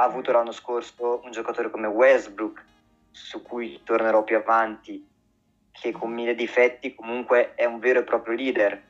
Ha 0.00 0.04
avuto 0.04 0.32
l'anno 0.32 0.52
scorso 0.52 1.20
un 1.22 1.30
giocatore 1.30 1.70
come 1.70 1.86
Westbrook, 1.86 2.64
su 3.10 3.42
cui 3.42 3.82
tornerò 3.84 4.24
più 4.24 4.36
avanti, 4.36 5.06
che 5.70 5.92
con 5.92 6.10
mille 6.10 6.34
difetti 6.34 6.94
comunque 6.94 7.54
è 7.54 7.66
un 7.66 7.78
vero 7.78 8.00
e 8.00 8.04
proprio 8.04 8.34
leader 8.34 8.88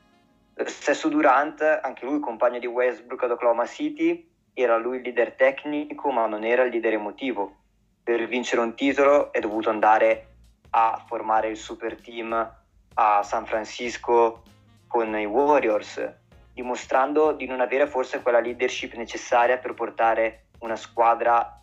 Stesso 0.66 1.08
Durant, 1.08 1.62
anche 1.82 2.04
lui 2.04 2.20
compagno 2.20 2.58
di 2.58 2.66
Westbrook 2.66 3.22
ad 3.22 3.30
Oklahoma 3.30 3.66
City, 3.66 4.28
era 4.52 4.76
lui 4.76 4.96
il 4.96 5.02
leader 5.02 5.32
tecnico 5.32 6.10
ma 6.10 6.26
non 6.26 6.44
era 6.44 6.64
il 6.64 6.70
leader 6.70 6.94
emotivo. 6.94 7.56
Per 8.02 8.26
vincere 8.26 8.60
un 8.60 8.74
titolo 8.74 9.32
è 9.32 9.40
dovuto 9.40 9.70
andare 9.70 10.26
a 10.70 11.02
formare 11.06 11.48
il 11.48 11.56
super 11.56 12.00
team 12.00 12.54
a 12.94 13.22
San 13.22 13.46
Francisco 13.46 14.42
con 14.86 15.16
i 15.18 15.24
Warriors, 15.24 16.12
dimostrando 16.52 17.32
di 17.32 17.46
non 17.46 17.60
avere 17.60 17.86
forse 17.86 18.20
quella 18.20 18.40
leadership 18.40 18.94
necessaria 18.94 19.58
per 19.58 19.74
portare 19.74 20.44
una 20.60 20.76
squadra 20.76 21.60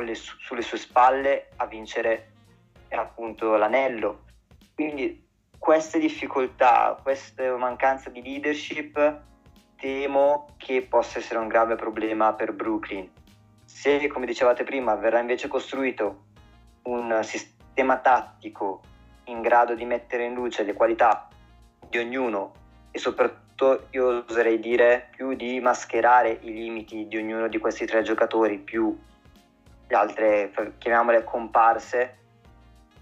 le, 0.00 0.14
sulle 0.14 0.62
sue 0.62 0.78
spalle 0.78 1.48
a 1.56 1.66
vincere 1.66 2.32
appunto 2.90 3.56
l'anello. 3.56 4.24
Quindi 4.74 5.26
queste 5.58 5.98
difficoltà, 5.98 6.98
questa 7.02 7.56
mancanza 7.56 8.10
di 8.10 8.22
leadership, 8.22 9.20
temo 9.76 10.54
che 10.56 10.82
possa 10.82 11.18
essere 11.18 11.38
un 11.38 11.48
grave 11.48 11.74
problema 11.76 12.34
per 12.34 12.52
Brooklyn. 12.52 13.10
Se, 13.64 14.06
come 14.08 14.26
dicevate 14.26 14.64
prima, 14.64 14.94
verrà 14.94 15.20
invece 15.20 15.48
costruito 15.48 16.24
un 16.82 17.20
sistema 17.22 17.98
tattico 17.98 18.80
in 19.24 19.42
grado 19.42 19.74
di 19.74 19.84
mettere 19.84 20.24
in 20.24 20.34
luce 20.34 20.62
le 20.62 20.72
qualità 20.72 21.28
di 21.88 21.98
ognuno 21.98 22.52
e 22.90 22.98
soprattutto 22.98 23.47
io 23.90 24.24
oserei 24.28 24.58
dire 24.60 25.08
più 25.14 25.34
di 25.34 25.60
mascherare 25.60 26.38
i 26.42 26.52
limiti 26.52 27.08
di 27.08 27.16
ognuno 27.16 27.48
di 27.48 27.58
questi 27.58 27.86
tre 27.86 28.02
giocatori 28.02 28.58
più 28.58 28.96
le 29.88 29.96
altre 29.96 30.52
chiamiamole 30.78 31.24
comparse 31.24 32.18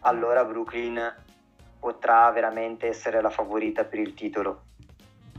allora 0.01 0.45
Brooklyn 0.45 1.15
potrà 1.79 2.31
veramente 2.31 2.87
essere 2.87 3.21
la 3.21 3.31
favorita 3.31 3.85
per 3.85 3.99
il 3.99 4.15
titolo. 4.15 4.63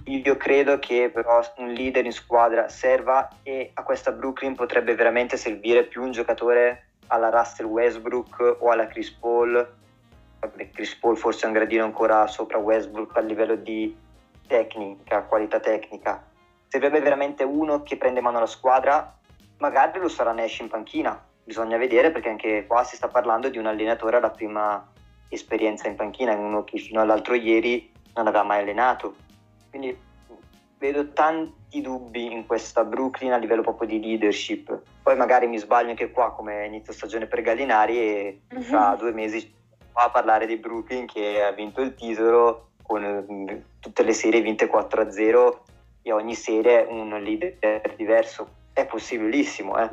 Io 0.06 0.38
credo 0.38 0.80
che 0.80 1.10
però 1.14 1.42
un 1.58 1.72
leader 1.72 2.06
in 2.06 2.12
squadra 2.12 2.70
serva 2.70 3.28
e 3.44 3.72
a 3.74 3.84
questa 3.84 4.12
Brooklyn 4.12 4.56
potrebbe 4.56 4.96
veramente 4.96 5.36
servire 5.36 5.84
più 5.84 6.04
un 6.04 6.12
giocatore 6.12 6.92
alla 7.08 7.30
Russell 7.30 7.66
Westbrook 7.66 8.58
o 8.60 8.70
alla 8.70 8.88
Chris 8.88 9.10
Paul. 9.12 9.76
Chris 10.72 10.96
Paul 10.96 11.18
forse 11.18 11.44
è 11.44 11.48
un 11.48 11.54
gradino 11.54 11.84
ancora 11.84 12.28
sopra 12.28 12.58
Westbrook 12.58 13.18
a 13.18 13.22
livello 13.22 13.56
di 13.56 13.96
tecnica, 14.48 15.24
qualità 15.24 15.60
tecnica. 15.60 16.26
Servirebbe 16.68 17.02
veramente 17.02 17.44
uno 17.44 17.84
che 17.84 17.98
prende 17.98 18.22
mano 18.22 18.38
alla 18.38 18.48
squadra, 18.48 19.16
magari 19.60 20.00
lo 20.00 20.08
sarà 20.08 20.32
Nash 20.32 20.60
in 20.60 20.70
panchina, 20.70 21.24
bisogna 21.44 21.78
vedere 21.78 22.12
perché 22.12 22.30
anche 22.30 22.66
qua 22.66 22.84
si 22.84 22.96
sta 22.96 23.08
parlando 23.08 23.50
di 23.50 23.58
un 23.58 23.68
allenatore 23.68 24.18
alla 24.18 24.32
prima 24.32 24.86
esperienza 25.30 25.88
in 25.88 25.96
panchina, 25.96 26.34
in 26.34 26.40
uno 26.40 26.64
che 26.64 26.78
fino 26.78 27.02
all'altro 27.02 27.36
ieri 27.36 27.92
non 28.16 28.28
aveva 28.28 28.44
mai 28.44 28.62
allenato. 28.62 29.16
Quindi 29.70 29.98
vedo 30.78 31.12
tanti 31.14 31.82
dubbi 31.82 32.32
in 32.32 32.46
questa 32.46 32.84
Brooklyn 32.84 33.34
a 33.34 33.38
livello 33.38 33.62
proprio 33.62 33.88
di 33.88 34.00
leadership. 34.00 34.82
Poi 35.02 35.16
magari 35.16 35.48
mi 35.48 35.58
sbaglio 35.58 35.90
anche 35.90 36.12
qua 36.12 36.34
come 36.34 36.66
inizio 36.66 36.94
stagione 36.94 37.28
per 37.28 37.42
Gallinari 37.42 37.98
e 37.98 38.42
tra 38.68 38.96
due 38.96 39.12
mesi 39.12 39.54
qua 39.92 40.06
a 40.06 40.10
parlare 40.10 40.46
di 40.46 40.58
Brooklyn 40.58 41.06
che 41.06 41.44
ha 41.44 41.52
vinto 41.52 41.82
il 41.82 41.96
titolo 41.96 42.67
con 42.88 43.26
mm, 43.30 43.48
tutte 43.80 44.04
le 44.04 44.14
serie 44.14 44.42
vinte 44.42 44.70
4-0 44.70 45.58
e 46.02 46.12
ogni 46.14 46.34
serie 46.34 46.88
un 46.90 47.10
leader 47.22 47.94
diverso. 47.96 48.48
È 48.74 48.86
possibilissimo, 48.86 49.78
eh. 49.78 49.90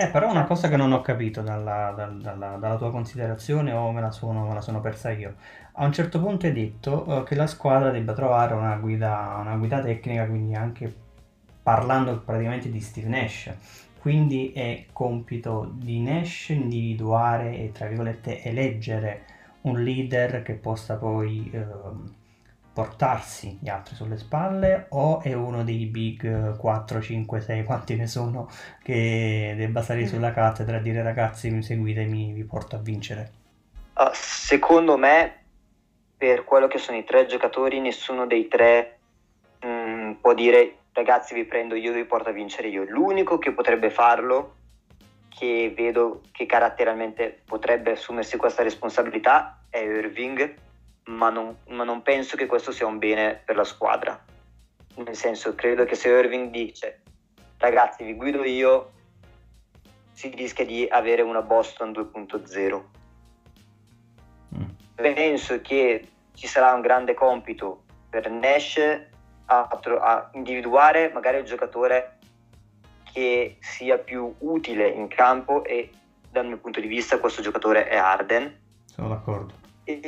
Eh, 0.00 0.06
però 0.10 0.30
una 0.30 0.44
cosa 0.44 0.68
che 0.68 0.76
non 0.76 0.92
ho 0.92 1.00
capito 1.00 1.40
dalla, 1.40 1.92
dalla, 1.92 2.56
dalla 2.56 2.76
tua 2.76 2.92
considerazione 2.92 3.72
o 3.72 3.90
me 3.90 4.00
la, 4.00 4.12
sono, 4.12 4.46
me 4.46 4.54
la 4.54 4.60
sono 4.60 4.80
persa 4.80 5.10
io. 5.10 5.34
A 5.72 5.84
un 5.84 5.92
certo 5.92 6.20
punto 6.20 6.46
hai 6.46 6.52
detto 6.52 7.04
uh, 7.04 7.24
che 7.24 7.34
la 7.34 7.48
squadra 7.48 7.90
debba 7.90 8.12
trovare 8.12 8.54
una 8.54 8.76
guida, 8.76 9.36
una 9.40 9.56
guida 9.56 9.80
tecnica, 9.80 10.24
quindi 10.26 10.54
anche 10.54 10.94
parlando 11.64 12.20
praticamente 12.20 12.70
di 12.70 12.78
Steve 12.80 13.08
Nash. 13.08 13.52
Quindi 13.98 14.52
è 14.52 14.86
compito 14.92 15.68
di 15.72 16.00
Nash 16.00 16.50
individuare 16.50 17.58
e, 17.58 17.72
tra 17.72 17.88
virgolette, 17.88 18.40
eleggere 18.44 19.24
un 19.62 19.82
leader 19.82 20.42
che 20.42 20.54
possa 20.54 20.94
poi... 20.94 21.50
Uh, 21.52 22.16
portarsi 22.78 23.58
gli 23.60 23.68
altri 23.68 23.96
sulle 23.96 24.16
spalle 24.16 24.86
o 24.90 25.20
è 25.20 25.32
uno 25.32 25.64
dei 25.64 25.86
big 25.86 26.56
4, 26.56 27.00
5, 27.00 27.40
6, 27.40 27.64
quanti 27.64 27.96
ne 27.96 28.06
sono, 28.06 28.48
che 28.84 29.52
debba 29.56 29.82
salire 29.82 30.06
mm. 30.06 30.10
sulla 30.10 30.32
cattedra 30.32 30.76
e 30.76 30.82
dire 30.82 31.02
ragazzi 31.02 31.50
mi 31.50 31.60
seguitemi, 31.60 32.30
vi 32.30 32.44
porto 32.44 32.76
a 32.76 32.78
vincere? 32.78 33.32
Uh, 33.94 34.10
secondo 34.12 34.96
me, 34.96 35.40
per 36.16 36.44
quello 36.44 36.68
che 36.68 36.78
sono 36.78 36.96
i 36.96 37.02
tre 37.02 37.26
giocatori, 37.26 37.80
nessuno 37.80 38.28
dei 38.28 38.46
tre 38.46 38.98
mh, 39.60 39.66
mm, 39.66 40.12
può 40.20 40.32
dire 40.32 40.76
ragazzi 40.92 41.34
vi 41.34 41.46
prendo 41.46 41.74
io, 41.74 41.92
vi 41.92 42.04
porto 42.04 42.28
a 42.28 42.32
vincere 42.32 42.68
io. 42.68 42.84
L'unico 42.84 43.38
che 43.38 43.50
potrebbe 43.50 43.90
farlo, 43.90 44.54
che 45.36 45.72
vedo 45.76 46.20
che 46.30 46.46
caratterialmente 46.46 47.40
potrebbe 47.44 47.90
assumersi 47.90 48.36
questa 48.36 48.62
responsabilità, 48.62 49.62
è 49.68 49.78
Irving 49.78 50.66
ma 51.08 51.30
non, 51.30 51.56
ma 51.68 51.84
non 51.84 52.02
penso 52.02 52.36
che 52.36 52.46
questo 52.46 52.70
sia 52.70 52.86
un 52.86 52.98
bene 52.98 53.40
per 53.44 53.56
la 53.56 53.64
squadra. 53.64 54.22
Nel 54.96 55.16
senso, 55.16 55.54
credo 55.54 55.84
che 55.84 55.94
se 55.94 56.08
Irving 56.08 56.50
dice 56.50 57.02
ragazzi 57.58 58.04
vi 58.04 58.14
guido 58.14 58.44
io, 58.44 58.92
si 60.12 60.28
rischia 60.30 60.64
di 60.64 60.86
avere 60.90 61.22
una 61.22 61.42
Boston 61.42 61.90
2.0. 61.90 62.82
Mm. 64.56 64.64
Penso 64.94 65.60
che 65.60 66.08
ci 66.34 66.46
sarà 66.46 66.72
un 66.72 66.80
grande 66.80 67.14
compito 67.14 67.84
per 68.10 68.30
Nash 68.30 68.78
a, 69.46 69.68
a, 69.68 70.30
individuare 70.34 71.10
magari 71.12 71.38
il 71.38 71.44
giocatore 71.44 72.18
che 73.12 73.56
sia 73.60 73.98
più 73.98 74.34
utile 74.38 74.88
in 74.88 75.08
campo 75.08 75.64
e 75.64 75.90
dal 76.30 76.46
mio 76.46 76.58
punto 76.58 76.80
di 76.80 76.86
vista 76.86 77.18
questo 77.18 77.42
giocatore 77.42 77.88
è 77.88 77.96
Arden. 77.96 78.60
Sono 78.84 79.08
d'accordo. 79.08 79.54
E 79.84 80.00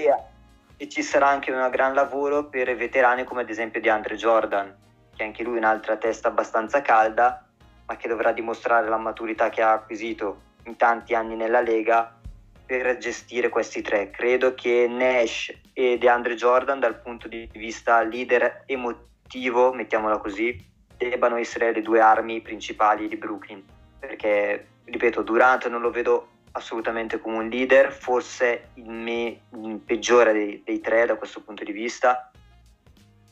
e 0.80 0.88
ci 0.88 1.02
sarà 1.02 1.28
anche 1.28 1.52
un 1.52 1.68
gran 1.68 1.92
lavoro 1.92 2.48
per 2.48 2.74
veterani 2.74 3.24
come 3.24 3.42
ad 3.42 3.50
esempio 3.50 3.82
di 3.82 3.90
Andre 3.90 4.16
Jordan, 4.16 4.74
che 5.14 5.22
anche 5.22 5.42
lui 5.42 5.56
è 5.56 5.58
un'altra 5.58 5.98
testa 5.98 6.28
abbastanza 6.28 6.80
calda, 6.80 7.46
ma 7.84 7.96
che 7.96 8.08
dovrà 8.08 8.32
dimostrare 8.32 8.88
la 8.88 8.96
maturità 8.96 9.50
che 9.50 9.60
ha 9.60 9.72
acquisito 9.72 10.40
in 10.64 10.76
tanti 10.76 11.14
anni 11.14 11.36
nella 11.36 11.60
Lega 11.60 12.18
per 12.64 12.96
gestire 12.96 13.50
questi 13.50 13.82
tre. 13.82 14.08
Credo 14.08 14.54
che 14.54 14.86
Nash 14.88 15.52
e 15.74 15.98
DeAndre 15.98 16.34
Jordan 16.34 16.80
dal 16.80 16.98
punto 17.02 17.28
di 17.28 17.46
vista 17.52 18.00
leader 18.02 18.62
emotivo, 18.64 19.74
mettiamola 19.74 20.16
così, 20.16 20.66
debbano 20.96 21.36
essere 21.36 21.74
le 21.74 21.82
due 21.82 22.00
armi 22.00 22.40
principali 22.40 23.06
di 23.06 23.16
Brooklyn, 23.16 23.62
perché 23.98 24.66
ripeto, 24.84 25.20
Durant 25.20 25.68
non 25.68 25.82
lo 25.82 25.90
vedo 25.90 26.28
assolutamente 26.52 27.20
come 27.20 27.36
un 27.36 27.48
leader, 27.48 27.92
forse 27.92 28.70
il, 28.74 28.90
me, 28.90 29.40
il 29.52 29.80
peggiore 29.84 30.32
dei, 30.32 30.62
dei, 30.64 30.80
tre 30.80 31.06
da 31.06 31.16
questo 31.16 31.42
punto 31.42 31.64
di 31.64 31.72
vista. 31.72 32.30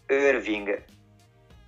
Irving 0.07 0.85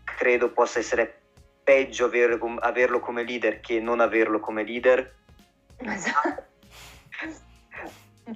credo 0.04 0.50
possa 0.50 0.78
essere 0.78 1.20
peggio 1.62 2.06
averlo, 2.06 2.56
averlo 2.60 3.00
come 3.00 3.22
leader 3.22 3.60
che 3.60 3.80
non 3.80 4.00
averlo 4.00 4.40
come 4.40 4.64
leader. 4.64 5.18
Esatto. 5.82 6.48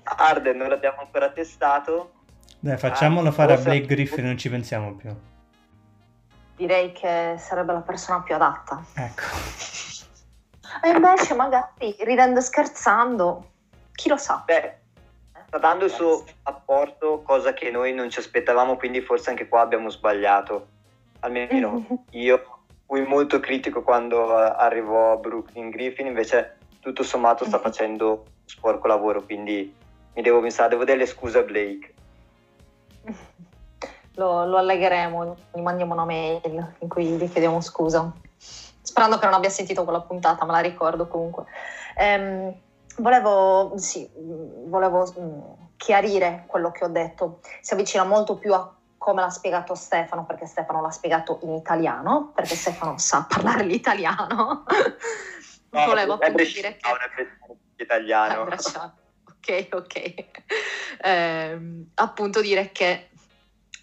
Arden 0.02 0.56
non 0.56 0.68
l'abbiamo 0.68 1.02
ancora 1.02 1.30
testato. 1.30 2.12
Dai, 2.58 2.78
facciamolo 2.78 3.28
ah, 3.28 3.32
fare 3.32 3.52
a 3.52 3.58
Blake 3.58 3.86
Griffin, 3.86 4.24
non 4.24 4.38
ci 4.38 4.48
pensiamo 4.48 4.94
più. 4.94 5.14
Direi 6.56 6.92
che 6.92 7.36
sarebbe 7.38 7.74
la 7.74 7.80
persona 7.80 8.22
più 8.22 8.34
adatta. 8.34 8.82
Ecco. 8.94 9.92
E 10.82 10.88
invece 10.88 11.34
magari 11.34 11.94
ridendo 12.00 12.40
e 12.40 12.42
scherzando, 12.42 13.50
chi 13.92 14.08
lo 14.08 14.16
sa. 14.16 14.42
Beh, 14.44 14.76
sta 15.46 15.58
dando 15.58 15.84
il 15.84 15.90
suo 15.90 16.24
apporto, 16.42 17.22
cosa 17.22 17.52
che 17.52 17.70
noi 17.70 17.92
non 17.92 18.10
ci 18.10 18.18
aspettavamo, 18.18 18.76
quindi 18.76 19.00
forse 19.00 19.30
anche 19.30 19.48
qua 19.48 19.60
abbiamo 19.60 19.88
sbagliato. 19.88 20.68
Almeno 21.20 21.84
io 22.10 22.60
fui 22.86 23.06
molto 23.06 23.40
critico 23.40 23.82
quando 23.82 24.34
arrivò 24.34 25.16
Brooklyn 25.18 25.70
Griffin, 25.70 26.06
invece 26.06 26.58
tutto 26.80 27.02
sommato 27.02 27.44
sta 27.44 27.58
facendo 27.58 28.24
sporco 28.44 28.86
lavoro, 28.86 29.22
quindi 29.22 29.74
mi 30.14 30.22
devo 30.22 30.40
pensare, 30.40 30.70
devo 30.70 30.84
delle 30.84 31.06
scuse 31.06 31.38
a 31.38 31.42
Blake. 31.42 31.94
Lo, 34.16 34.44
lo 34.44 34.56
allegheremo, 34.58 35.36
gli 35.54 35.60
mandiamo 35.60 35.94
una 35.94 36.04
mail 36.04 36.40
in 36.78 36.88
cui 36.88 37.06
gli 37.06 37.28
chiediamo 37.28 37.60
scusa 37.60 38.12
sperando 38.84 39.18
che 39.18 39.24
non 39.24 39.34
abbia 39.34 39.48
sentito 39.48 39.82
quella 39.82 40.02
puntata, 40.02 40.44
me 40.44 40.52
la 40.52 40.60
ricordo 40.60 41.08
comunque. 41.08 41.46
Ehm, 41.96 42.54
volevo, 42.98 43.72
sì, 43.76 44.08
volevo 44.14 45.10
mm, 45.18 45.40
chiarire 45.76 46.44
quello 46.46 46.70
che 46.70 46.84
ho 46.84 46.88
detto, 46.88 47.40
si 47.62 47.72
avvicina 47.72 48.04
molto 48.04 48.36
più 48.36 48.52
a 48.52 48.72
come 48.98 49.20
l'ha 49.20 49.30
spiegato 49.30 49.74
Stefano, 49.74 50.24
perché 50.24 50.46
Stefano 50.46 50.80
l'ha 50.80 50.90
spiegato 50.90 51.40
in 51.42 51.52
italiano, 51.54 52.32
perché 52.34 52.54
Stefano 52.54 52.96
sa 52.96 53.26
parlare 53.28 53.64
l'italiano. 53.64 54.64
No, 55.70 55.84
volevo 55.86 56.14
appunto 56.14 56.42
dire 56.42 56.76
che... 56.76 56.88
No, 56.88 57.56
italiano. 57.76 58.48
Ok, 59.26 59.68
ok. 59.72 60.24
Eh, 61.02 61.86
appunto 61.96 62.40
dire 62.40 62.72
che 62.72 63.10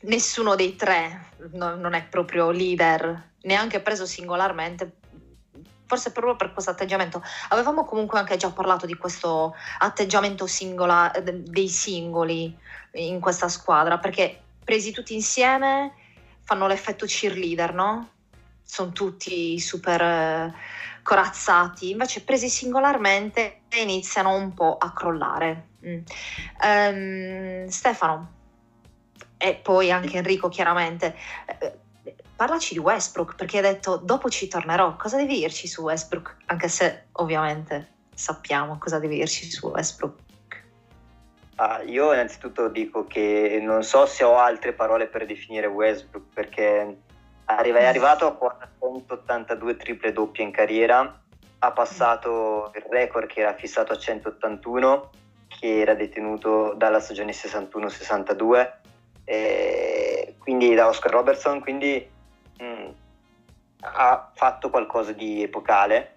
nessuno 0.01 0.55
dei 0.55 0.75
tre 0.75 1.31
no, 1.53 1.75
non 1.75 1.93
è 1.93 2.03
proprio 2.03 2.49
leader 2.51 3.29
neanche 3.43 3.79
preso 3.81 4.05
singolarmente, 4.05 4.97
forse 5.85 6.11
proprio 6.11 6.35
per 6.35 6.53
questo 6.53 6.71
atteggiamento. 6.71 7.23
Avevamo 7.49 7.85
comunque 7.85 8.19
anche 8.19 8.37
già 8.37 8.49
parlato 8.51 8.85
di 8.85 8.95
questo 8.95 9.55
atteggiamento 9.79 10.47
singola, 10.47 11.11
dei 11.21 11.67
singoli 11.67 12.55
in 12.93 13.19
questa 13.19 13.47
squadra, 13.47 13.97
perché 13.97 14.41
presi 14.63 14.91
tutti 14.91 15.13
insieme 15.13 15.93
fanno 16.43 16.67
l'effetto 16.67 17.05
cheerleader, 17.05 17.73
no? 17.73 18.09
Sono 18.63 18.91
tutti 18.91 19.59
super 19.59 20.01
eh, 20.01 20.53
corazzati, 21.03 21.89
invece 21.89 22.23
presi 22.23 22.47
singolarmente 22.47 23.61
iniziano 23.81 24.35
un 24.35 24.53
po' 24.53 24.77
a 24.77 24.93
crollare. 24.93 25.67
Mm. 25.85 25.99
Um, 26.63 27.67
Stefano, 27.67 28.40
e 29.41 29.55
poi 29.55 29.91
anche 29.91 30.17
Enrico 30.17 30.49
chiaramente, 30.49 31.15
eh, 31.59 31.79
parlaci 32.35 32.75
di 32.75 32.79
Westbrook 32.79 33.35
perché 33.35 33.57
hai 33.57 33.63
detto 33.63 33.97
dopo 33.97 34.29
ci 34.29 34.47
tornerò. 34.47 34.95
Cosa 34.95 35.17
devi 35.17 35.39
dirci 35.39 35.67
su 35.67 35.81
Westbrook? 35.81 36.37
Anche 36.45 36.67
se 36.67 37.05
ovviamente 37.13 37.93
sappiamo 38.13 38.77
cosa 38.77 38.99
devi 38.99 39.15
dirci 39.15 39.49
su 39.49 39.67
Westbrook. 39.67 40.19
Ah, 41.55 41.81
io 41.81 42.13
innanzitutto 42.13 42.69
dico 42.69 43.05
che 43.05 43.59
non 43.61 43.83
so 43.83 44.05
se 44.05 44.23
ho 44.23 44.37
altre 44.37 44.73
parole 44.73 45.07
per 45.07 45.25
definire 45.25 45.67
Westbrook 45.67 46.33
perché 46.33 46.97
è 47.45 47.85
arrivato 47.85 48.27
a 48.27 48.33
482 48.33 49.75
triple 49.75 50.11
doppie 50.11 50.43
in 50.43 50.51
carriera, 50.51 51.21
ha 51.59 51.71
passato 51.71 52.71
il 52.75 52.85
record 52.89 53.27
che 53.27 53.41
era 53.41 53.53
fissato 53.53 53.91
a 53.91 53.97
181 53.97 55.09
che 55.47 55.81
era 55.81 55.93
detenuto 55.93 56.73
dalla 56.75 56.99
stagione 56.99 57.33
61-62 57.33 58.79
quindi 60.39 60.73
da 60.73 60.87
Oscar 60.87 61.11
Robertson 61.11 61.59
quindi 61.59 62.05
mh, 62.59 62.63
mm, 62.63 62.89
ha 63.81 64.31
fatto 64.33 64.69
qualcosa 64.69 65.11
di 65.11 65.41
epocale, 65.41 66.13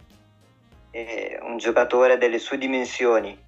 eh, 0.90 1.38
un 1.42 1.57
giocatore 1.59 2.18
delle 2.18 2.38
sue 2.38 2.59
dimensioni 2.59 3.38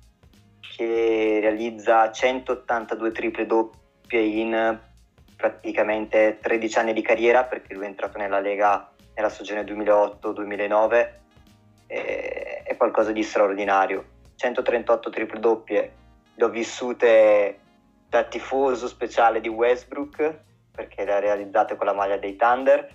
che 0.60 1.38
realizza 1.40 2.10
182 2.10 3.12
triple 3.12 3.46
doppie 3.46 4.20
in 4.20 4.78
praticamente 5.36 6.38
13 6.40 6.78
anni 6.78 6.92
di 6.92 7.02
carriera 7.02 7.44
perché 7.44 7.74
lui 7.74 7.84
è 7.84 7.88
entrato 7.88 8.18
nella 8.18 8.40
Lega 8.40 8.90
nella 9.14 9.28
stagione 9.28 9.62
2008-2009 9.62 11.08
eh, 11.86 12.62
è 12.62 12.76
qualcosa 12.76 13.12
di 13.12 13.22
straordinario. 13.22 14.04
138 14.36 15.10
triple 15.10 15.40
doppie 15.40 15.92
le 16.34 16.44
ho 16.44 16.48
vissute 16.50 17.58
da 18.08 18.24
tifoso 18.24 18.86
speciale 18.88 19.40
di 19.40 19.48
Westbrook 19.48 20.44
perché 20.76 21.04
le 21.04 21.12
ha 21.14 21.18
realizzate 21.18 21.76
con 21.76 21.86
la 21.86 21.94
maglia 21.94 22.18
dei 22.18 22.36
Thunder 22.36 22.88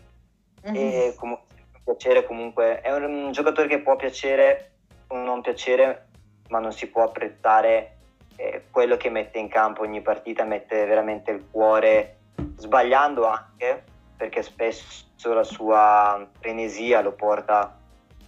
mm-hmm. 0.68 0.76
e 0.76 1.16
com- 1.18 1.40
piacere 1.84 2.26
comunque 2.26 2.82
è 2.82 2.94
un, 2.94 3.04
un, 3.04 3.32
giocatore 3.32 3.68
che 3.68 3.82
può 3.82 3.96
piacere 3.96 4.72
o 5.08 5.18
non 5.18 5.42
piacere 5.42 6.08
ma 6.50 6.60
non 6.60 6.72
si 6.72 6.88
può 6.88 7.04
apprezzare 7.04 7.98
eh, 8.36 8.66
quello 8.70 8.98
che 8.98 9.10
mette 9.10 9.40
in 9.40 9.50
campo 9.50 9.82
ogni 9.82 10.02
partita 10.02 10.44
mette 10.44 10.86
veramente 10.86 11.32
il 11.32 11.46
cuore 11.50 12.18
sbagliando 12.56 13.26
anche 13.26 13.84
perché 14.16 14.44
spesso 14.44 15.34
la 15.34 15.44
sua 15.44 16.26
frenesia 16.40 17.02
lo 17.02 17.14
porta 17.14 17.78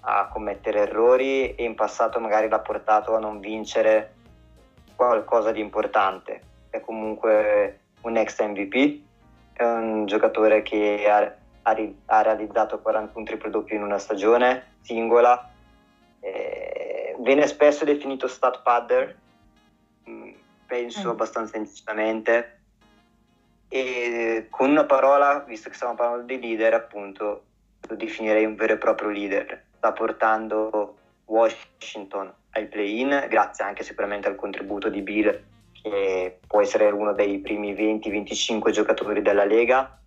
a 0.01 0.27
commettere 0.27 0.79
errori 0.79 1.55
e 1.55 1.63
in 1.63 1.75
passato 1.75 2.19
magari 2.19 2.49
l'ha 2.49 2.59
portato 2.59 3.15
a 3.15 3.19
non 3.19 3.39
vincere 3.39 4.15
qualcosa 4.95 5.51
di 5.51 5.61
importante 5.61 6.51
è 6.73 6.81
comunque 6.81 7.81
un 8.01 8.17
ex 8.17 8.41
MVP 8.41 9.01
è 9.53 9.63
un 9.63 10.07
giocatore 10.07 10.63
che 10.63 11.07
ha, 11.07 11.31
ha, 11.61 11.77
ha 12.05 12.21
realizzato 12.23 12.79
41 12.79 13.23
triple 13.23 13.51
doppio 13.51 13.75
in 13.75 13.83
una 13.83 13.99
stagione 13.99 14.77
singola. 14.81 15.51
Eh, 16.19 17.15
viene 17.19 17.45
spesso 17.45 17.85
definito 17.85 18.27
stat 18.27 18.63
padder, 18.63 19.15
mm, 20.09 20.31
penso 20.65 21.09
mm. 21.09 21.11
abbastanza 21.11 21.57
ingiustamente. 21.57 22.61
E 23.67 24.47
con 24.49 24.71
una 24.71 24.85
parola, 24.85 25.43
visto 25.47 25.69
che 25.69 25.75
stiamo 25.75 25.93
parlando 25.93 26.25
di 26.25 26.39
leader, 26.39 26.73
appunto, 26.73 27.43
lo 27.87 27.95
definirei 27.95 28.45
un 28.45 28.55
vero 28.55 28.73
e 28.73 28.77
proprio 28.77 29.09
leader. 29.09 29.65
Sta 29.77 29.91
portando 29.91 30.97
Washington 31.25 32.33
ai 32.51 32.65
play-in, 32.65 33.27
grazie 33.29 33.63
anche 33.63 33.83
sicuramente 33.83 34.27
al 34.27 34.35
contributo 34.35 34.89
di 34.89 35.01
Bill 35.01 35.51
che 35.83 36.39
può 36.47 36.61
essere 36.61 36.89
uno 36.89 37.11
dei 37.11 37.39
primi 37.39 37.73
20-25 37.73 38.69
giocatori 38.71 39.21
della 39.21 39.43
Lega, 39.43 39.99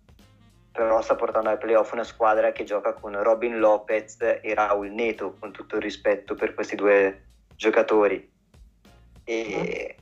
però 0.71 1.01
sta 1.01 1.15
portando 1.15 1.49
ai 1.49 1.57
playoff 1.57 1.91
una 1.93 2.03
squadra 2.03 2.51
che 2.51 2.63
gioca 2.63 2.93
con 2.93 3.21
Robin 3.21 3.59
Lopez 3.59 4.17
e 4.19 4.53
Raul 4.55 4.89
Neto, 4.89 5.35
con 5.39 5.51
tutto 5.51 5.75
il 5.75 5.83
rispetto 5.83 6.33
per 6.33 6.55
questi 6.55 6.75
due 6.75 7.25
giocatori. 7.55 8.27
E 9.23 9.95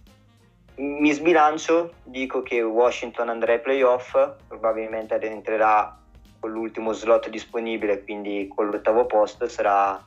mi 0.75 1.11
sbilancio, 1.11 1.95
dico 2.03 2.41
che 2.41 2.61
Washington 2.61 3.27
andrà 3.27 3.53
ai 3.53 3.59
playoff, 3.59 4.17
probabilmente 4.47 5.19
entrerà 5.19 5.97
con 6.39 6.51
l'ultimo 6.51 6.93
slot 6.93 7.27
disponibile, 7.27 8.03
quindi 8.03 8.49
con 8.53 8.69
l'ottavo 8.69 9.05
posto, 9.05 9.49
sarà 9.49 10.01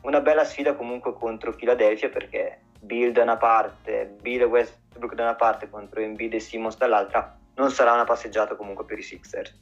una 0.00 0.20
bella 0.20 0.44
sfida 0.44 0.74
comunque 0.74 1.12
contro 1.12 1.52
Philadelphia 1.52 2.08
perché 2.08 2.60
Bill 2.84 3.12
da 3.12 3.22
una 3.22 3.36
parte, 3.36 4.16
Bill 4.20 4.42
e 4.42 4.44
Westbrook 4.44 5.14
da 5.14 5.22
una 5.22 5.34
parte 5.34 5.68
contro 5.70 6.00
Embiid 6.00 6.34
e 6.34 6.40
Simmons 6.40 6.76
dall'altra, 6.76 7.36
non 7.54 7.70
sarà 7.70 7.92
una 7.92 8.04
passeggiata 8.04 8.54
comunque 8.56 8.84
per 8.84 8.98
i 8.98 9.02
Sixers. 9.02 9.54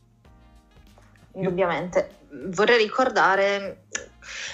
Indubbiamente. 1.35 2.18
Vorrei 2.30 2.78
ricordare, 2.78 3.85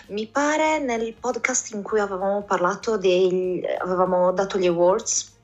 mi 0.08 0.26
pare 0.26 0.78
nel 0.78 1.14
podcast 1.14 1.72
in 1.72 1.82
cui 1.82 2.00
avevamo 2.00 2.42
parlato 2.42 2.96
dei, 2.96 3.64
avevamo 3.78 4.32
dato 4.32 4.58
gli 4.58 4.66
awards, 4.66 5.36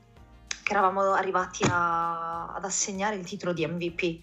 che 0.62 0.72
eravamo 0.72 1.12
arrivati 1.12 1.64
a, 1.68 2.52
ad 2.54 2.64
assegnare 2.64 3.16
il 3.16 3.24
titolo 3.24 3.52
di 3.52 3.66
MVP. 3.66 4.02
Eh, 4.02 4.22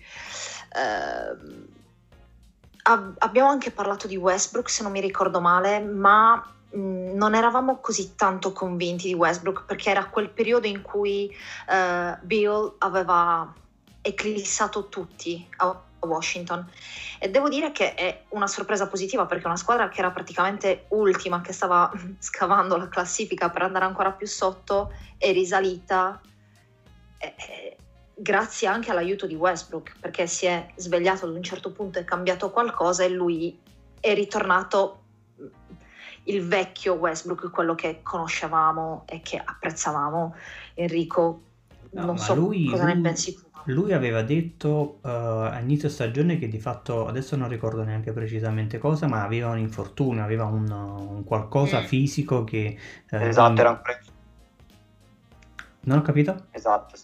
ab- 2.83 3.15
abbiamo 3.19 3.49
anche 3.49 3.71
parlato 3.71 4.07
di 4.07 4.15
Westbrook, 4.15 4.69
se 4.69 4.83
non 4.83 4.91
mi 4.91 5.01
ricordo 5.01 5.41
male, 5.41 5.79
ma 5.79 6.55
non 6.73 7.36
eravamo 7.36 7.79
così 7.79 8.15
tanto 8.15 8.53
convinti 8.53 9.07
di 9.07 9.13
Westbrook 9.13 9.65
perché 9.65 9.89
era 9.89 10.05
quel 10.05 10.29
periodo 10.29 10.67
in 10.67 10.81
cui 10.81 11.34
eh, 11.69 12.17
Bill 12.21 12.75
aveva 12.79 13.53
eclissato 14.01 14.88
tutti 14.89 15.47
a 15.57 15.79
Washington. 15.99 16.67
E 17.19 17.29
devo 17.29 17.49
dire 17.49 17.71
che 17.71 17.93
è 17.93 18.23
una 18.29 18.47
sorpresa 18.47 18.88
positiva 18.88 19.25
perché 19.25 19.45
una 19.45 19.57
squadra 19.57 19.89
che 19.89 19.99
era 19.99 20.12
praticamente 20.12 20.86
ultima, 20.89 21.41
che 21.41 21.53
stava 21.53 21.91
scavando 22.19 22.77
la 22.77 22.89
classifica 22.89 23.49
per 23.49 23.63
andare 23.63 23.86
ancora 23.86 24.12
più 24.12 24.27
sotto, 24.27 24.91
è 25.17 25.31
risalita 25.31 26.19
eh, 27.17 27.77
grazie 28.15 28.67
anche 28.67 28.91
all'aiuto 28.91 29.27
di 29.27 29.36
Westbrook 29.36 29.97
perché 29.99 30.27
si 30.27 30.45
è 30.45 30.67
svegliato 30.75 31.25
ad 31.25 31.34
un 31.34 31.43
certo 31.43 31.71
punto 31.71 31.99
e 31.99 32.03
cambiato 32.03 32.49
qualcosa 32.49 33.03
e 33.03 33.10
lui 33.10 33.60
è 33.99 34.13
ritornato 34.13 35.00
il 36.23 36.45
vecchio 36.47 36.93
Westbrook, 36.93 37.49
quello 37.49 37.75
che 37.75 37.99
conoscevamo 38.01 39.03
e 39.07 39.21
che 39.21 39.41
apprezzavamo. 39.43 40.36
Enrico, 40.75 41.41
no, 41.91 42.05
non 42.05 42.17
so 42.17 42.36
lui, 42.36 42.65
cosa 42.65 42.84
lui, 42.86 42.95
ne 42.95 43.01
pensi 43.01 43.36
tu. 43.36 43.49
Lui 43.65 43.93
aveva 43.93 44.23
detto 44.23 44.99
uh, 45.01 45.07
a 45.07 45.60
inizio 45.60 45.88
stagione 45.88 46.39
che 46.39 46.47
di 46.47 46.60
fatto, 46.60 47.07
adesso 47.07 47.36
non 47.36 47.47
ricordo 47.47 47.84
neanche 47.84 48.12
precisamente 48.12 48.79
cosa, 48.79 49.07
ma 49.07 49.23
aveva 49.23 49.49
un 49.49 49.60
infortunio, 49.60 50.23
aveva 50.23 50.45
un, 50.45 50.69
un 50.71 51.23
qualcosa 51.23 51.81
mm. 51.81 51.84
fisico 51.84 52.43
che... 52.43 52.77
Uh, 53.12 53.15
esatto, 53.17 53.60
era 53.60 53.69
ancora... 53.69 53.99
Non 55.81 55.99
ho 55.99 56.01
capito? 56.01 56.45
Esatto, 56.51 56.95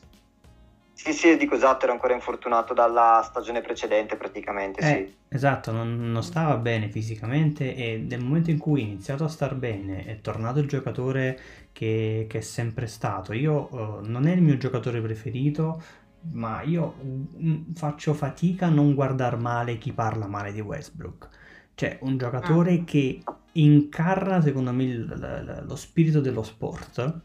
sì, 0.97 1.13
sì, 1.13 1.37
dico 1.37 1.53
esatto, 1.53 1.83
era 1.83 1.93
ancora 1.93 2.15
infortunato 2.15 2.73
dalla 2.73 3.21
stagione 3.23 3.61
precedente 3.61 4.15
praticamente, 4.15 4.79
eh, 4.81 4.83
sì. 4.83 5.15
Esatto, 5.27 5.71
non, 5.71 6.11
non, 6.11 6.23
stava 6.23 6.57
bene 6.57 6.89
fisicamente 6.89 7.75
e 7.75 7.97
nel 7.97 8.19
momento 8.23 8.49
in 8.49 8.57
cui 8.57 8.81
è 8.81 8.83
iniziato 8.83 9.23
a 9.23 9.27
star 9.27 9.53
bene 9.53 10.05
è 10.05 10.21
tornato 10.21 10.57
il 10.57 10.67
giocatore 10.67 11.39
che, 11.71 12.25
che 12.27 12.39
è 12.39 12.41
sempre 12.41 12.87
stato. 12.87 13.33
Io 13.33 13.67
uh, 13.71 13.99
non 14.07 14.25
è 14.25 14.33
il 14.33 14.41
mio 14.41 14.57
giocatore 14.57 14.99
preferito, 14.99 15.83
ma 16.31 16.63
io 16.63 16.95
uh, 16.97 17.65
faccio 17.75 18.15
fatica 18.15 18.65
a 18.65 18.69
non 18.69 18.95
guardare 18.95 19.35
male 19.35 19.77
chi 19.77 19.93
parla 19.93 20.25
male 20.25 20.51
di 20.51 20.61
Westbrook. 20.61 21.29
Cioè, 21.75 21.99
un 22.01 22.17
giocatore 22.17 22.73
ah. 22.73 22.83
che 22.83 23.21
incarna, 23.51 24.41
secondo 24.41 24.73
me, 24.73 24.83
il, 24.83 25.63
lo 25.63 25.75
spirito 25.75 26.21
dello 26.21 26.41
sport 26.41 27.21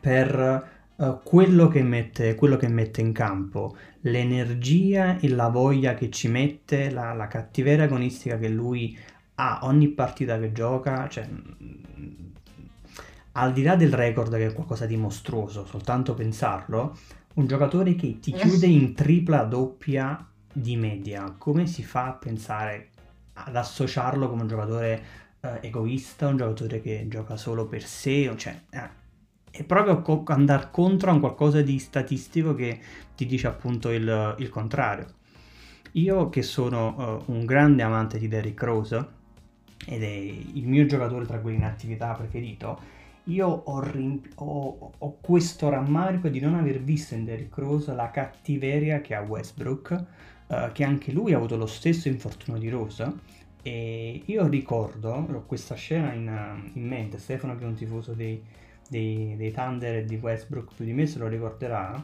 per 0.00 0.77
uh, 0.98 1.20
quello, 1.22 1.68
che 1.68 1.82
mette, 1.82 2.34
quello 2.34 2.56
che 2.56 2.68
mette 2.68 3.00
in 3.00 3.12
campo, 3.12 3.76
l'energia 4.02 5.18
e 5.18 5.28
la 5.28 5.48
voglia 5.48 5.94
che 5.94 6.10
ci 6.10 6.28
mette, 6.28 6.90
la, 6.90 7.12
la 7.12 7.26
cattiveria 7.26 7.84
agonistica 7.84 8.38
che 8.38 8.48
lui 8.48 8.96
ha 9.36 9.60
ogni 9.62 9.88
partita 9.88 10.38
che 10.38 10.52
gioca, 10.52 11.08
cioè, 11.08 11.28
mm, 11.28 12.26
al 13.32 13.52
di 13.52 13.62
là 13.62 13.76
del 13.76 13.92
record 13.92 14.34
che 14.36 14.46
è 14.46 14.52
qualcosa 14.52 14.86
di 14.86 14.96
mostruoso, 14.96 15.64
soltanto 15.64 16.14
pensarlo, 16.14 16.96
un 17.34 17.46
giocatore 17.46 17.94
che 17.94 18.18
ti 18.18 18.32
chiude 18.32 18.66
in 18.66 18.94
tripla 18.94 19.44
doppia 19.44 20.26
di 20.52 20.76
media, 20.76 21.34
come 21.38 21.66
si 21.66 21.84
fa 21.84 22.06
a 22.06 22.12
pensare 22.14 22.88
ad 23.34 23.54
associarlo 23.54 24.28
come 24.28 24.42
un 24.42 24.48
giocatore 24.48 25.02
eh, 25.40 25.58
egoista, 25.60 26.26
un 26.26 26.36
giocatore 26.36 26.80
che 26.80 27.06
gioca 27.08 27.36
solo 27.36 27.66
per 27.66 27.84
sé, 27.84 28.34
cioè, 28.36 28.60
eh, 28.70 28.97
è 29.58 29.64
proprio 29.64 30.00
co- 30.02 30.22
andare 30.26 30.68
contro 30.70 31.10
a 31.10 31.14
un 31.14 31.20
qualcosa 31.20 31.60
di 31.62 31.80
statistico 31.80 32.54
che 32.54 32.78
ti 33.16 33.26
dice 33.26 33.48
appunto 33.48 33.90
il, 33.90 34.36
il 34.38 34.48
contrario. 34.50 35.06
Io 35.92 36.28
che 36.28 36.42
sono 36.42 37.24
uh, 37.26 37.32
un 37.32 37.44
grande 37.44 37.82
amante 37.82 38.18
di 38.18 38.28
Derrick 38.28 38.62
Rose 38.62 39.06
ed 39.84 40.02
è 40.02 40.06
il 40.06 40.66
mio 40.68 40.86
giocatore 40.86 41.26
tra 41.26 41.40
quelli 41.40 41.56
in 41.56 41.64
attività 41.64 42.12
preferito, 42.12 42.96
io 43.24 43.48
ho, 43.48 43.80
rim- 43.80 44.28
ho, 44.36 44.92
ho, 44.96 45.18
questo 45.20 45.68
rammarico 45.68 46.28
di 46.28 46.38
non 46.38 46.54
aver 46.54 46.80
visto 46.80 47.14
in 47.14 47.24
Derrick 47.24 47.56
Rose 47.56 47.92
la 47.94 48.10
cattiveria 48.10 49.00
che 49.00 49.16
ha 49.16 49.22
Westbrook, 49.22 50.04
uh, 50.46 50.72
che 50.72 50.84
anche 50.84 51.10
lui 51.10 51.32
ha 51.32 51.36
avuto 51.36 51.56
lo 51.56 51.66
stesso 51.66 52.06
infortunio 52.06 52.60
di 52.60 52.68
Rose. 52.68 53.12
E 53.60 54.22
io 54.24 54.46
ricordo, 54.46 55.10
ho 55.10 55.42
questa 55.46 55.74
scena 55.74 56.12
in, 56.12 56.70
in 56.74 56.86
mente, 56.86 57.18
Stefano 57.18 57.56
che 57.56 57.64
è 57.64 57.66
un 57.66 57.74
tifoso 57.74 58.12
dei, 58.12 58.40
dei, 58.88 59.36
dei 59.36 59.52
Thunder 59.52 59.96
e 59.96 60.04
di 60.04 60.16
Westbrook 60.16 60.74
più 60.74 60.84
di 60.84 60.92
me 60.92 61.06
se 61.06 61.18
lo 61.18 61.28
ricorderà, 61.28 62.02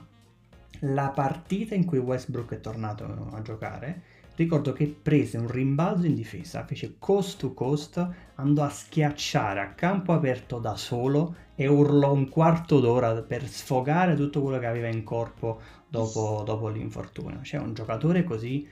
la 0.80 1.08
partita 1.10 1.74
in 1.74 1.84
cui 1.84 1.98
Westbrook 1.98 2.52
è 2.54 2.60
tornato 2.60 3.28
a 3.32 3.42
giocare, 3.42 4.02
ricordo 4.36 4.72
che 4.72 4.86
prese 4.86 5.38
un 5.38 5.48
rimbalzo 5.48 6.06
in 6.06 6.14
difesa, 6.14 6.64
fece 6.64 6.96
coast 6.98 7.38
to 7.38 7.54
coast, 7.54 8.06
andò 8.36 8.64
a 8.64 8.68
schiacciare 8.68 9.60
a 9.60 9.72
campo 9.74 10.12
aperto 10.12 10.58
da 10.58 10.76
solo 10.76 11.36
e 11.54 11.66
urlò 11.66 12.12
un 12.12 12.28
quarto 12.28 12.80
d'ora 12.80 13.14
per 13.22 13.46
sfogare 13.46 14.16
tutto 14.16 14.42
quello 14.42 14.58
che 14.58 14.66
aveva 14.66 14.88
in 14.88 15.04
corpo 15.04 15.60
dopo, 15.88 16.42
dopo 16.44 16.68
l'infortunio. 16.68 17.42
Cioè 17.42 17.60
un 17.60 17.74
giocatore 17.74 18.24
così 18.24 18.66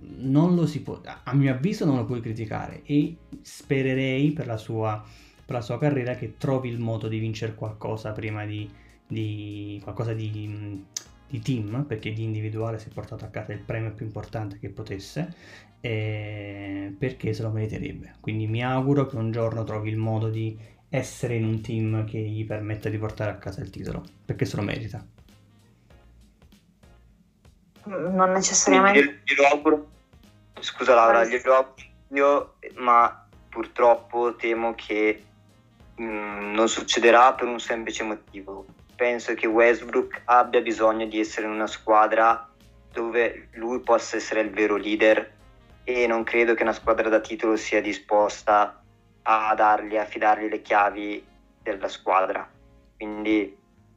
non 0.00 0.54
lo 0.54 0.66
si 0.66 0.82
può, 0.82 1.00
a 1.02 1.34
mio 1.34 1.52
avviso 1.52 1.84
non 1.84 1.96
lo 1.96 2.04
puoi 2.04 2.20
criticare 2.20 2.82
e 2.84 3.16
spererei 3.40 4.30
per 4.30 4.46
la 4.46 4.56
sua 4.56 5.04
per 5.48 5.56
la 5.56 5.62
sua 5.62 5.78
carriera 5.78 6.14
che 6.14 6.36
trovi 6.36 6.68
il 6.68 6.78
modo 6.78 7.08
di 7.08 7.18
vincere 7.18 7.54
qualcosa 7.54 8.12
prima 8.12 8.44
di, 8.44 8.70
di 9.06 9.80
qualcosa 9.82 10.12
di, 10.12 10.30
di, 11.26 11.40
team, 11.40 11.84
perché 11.84 12.12
di 12.12 12.22
individuale 12.22 12.78
si 12.78 12.90
è 12.90 12.92
portato 12.92 13.24
a 13.24 13.28
casa 13.28 13.54
il 13.54 13.60
premio 13.60 13.92
più 13.92 14.04
importante 14.04 14.58
che 14.58 14.68
potesse, 14.68 15.34
perché 15.80 17.32
se 17.32 17.42
lo 17.42 17.48
meriterebbe. 17.48 18.16
Quindi 18.20 18.46
mi 18.46 18.62
auguro 18.62 19.06
che 19.06 19.16
un 19.16 19.30
giorno 19.30 19.64
trovi 19.64 19.88
il 19.88 19.96
modo 19.96 20.28
di 20.28 20.54
essere 20.90 21.36
in 21.36 21.46
un 21.46 21.62
team 21.62 22.04
che 22.04 22.18
gli 22.18 22.44
permetta 22.44 22.90
di 22.90 22.98
portare 22.98 23.30
a 23.30 23.36
casa 23.36 23.62
il 23.62 23.70
titolo, 23.70 24.04
perché 24.26 24.44
se 24.44 24.56
lo 24.56 24.62
merita. 24.62 25.02
Non 27.84 28.32
necessariamente. 28.32 28.98
Io, 28.98 29.14
glielo 29.24 29.48
auguro. 29.48 29.88
Scusa 30.60 30.94
Laura, 30.94 31.24
glielo 31.24 31.54
auguro 31.54 31.86
io, 32.08 32.56
ma 32.76 33.26
purtroppo 33.48 34.36
temo 34.36 34.74
che 34.74 35.22
Mm, 36.00 36.54
non 36.54 36.68
succederà 36.68 37.34
per 37.34 37.48
un 37.48 37.58
semplice 37.58 38.04
motivo. 38.04 38.66
Penso 38.94 39.34
che 39.34 39.46
Westbrook 39.46 40.22
abbia 40.26 40.60
bisogno 40.60 41.06
di 41.06 41.18
essere 41.18 41.46
in 41.46 41.52
una 41.52 41.66
squadra 41.66 42.48
dove 42.92 43.48
lui 43.54 43.80
possa 43.80 44.16
essere 44.16 44.40
il 44.40 44.50
vero 44.50 44.76
leader 44.76 45.34
e 45.84 46.06
non 46.06 46.22
credo 46.22 46.54
che 46.54 46.62
una 46.62 46.72
squadra 46.72 47.08
da 47.08 47.20
titolo 47.20 47.56
sia 47.56 47.80
disposta 47.80 48.80
a 49.22 49.54
dargli, 49.54 49.96
a 49.96 50.04
fidargli 50.04 50.48
le 50.48 50.62
chiavi 50.62 51.24
della 51.62 51.88
squadra. 51.88 52.48
Quindi 52.96 53.56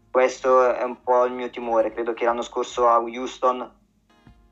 questo 0.09 0.73
è 0.73 0.83
un 0.83 1.01
po' 1.01 1.25
il 1.25 1.33
mio 1.33 1.49
timore. 1.49 1.93
Credo 1.93 2.13
che 2.13 2.25
l'anno 2.25 2.41
scorso 2.41 2.87
a 2.87 2.97
Houston, 2.99 3.79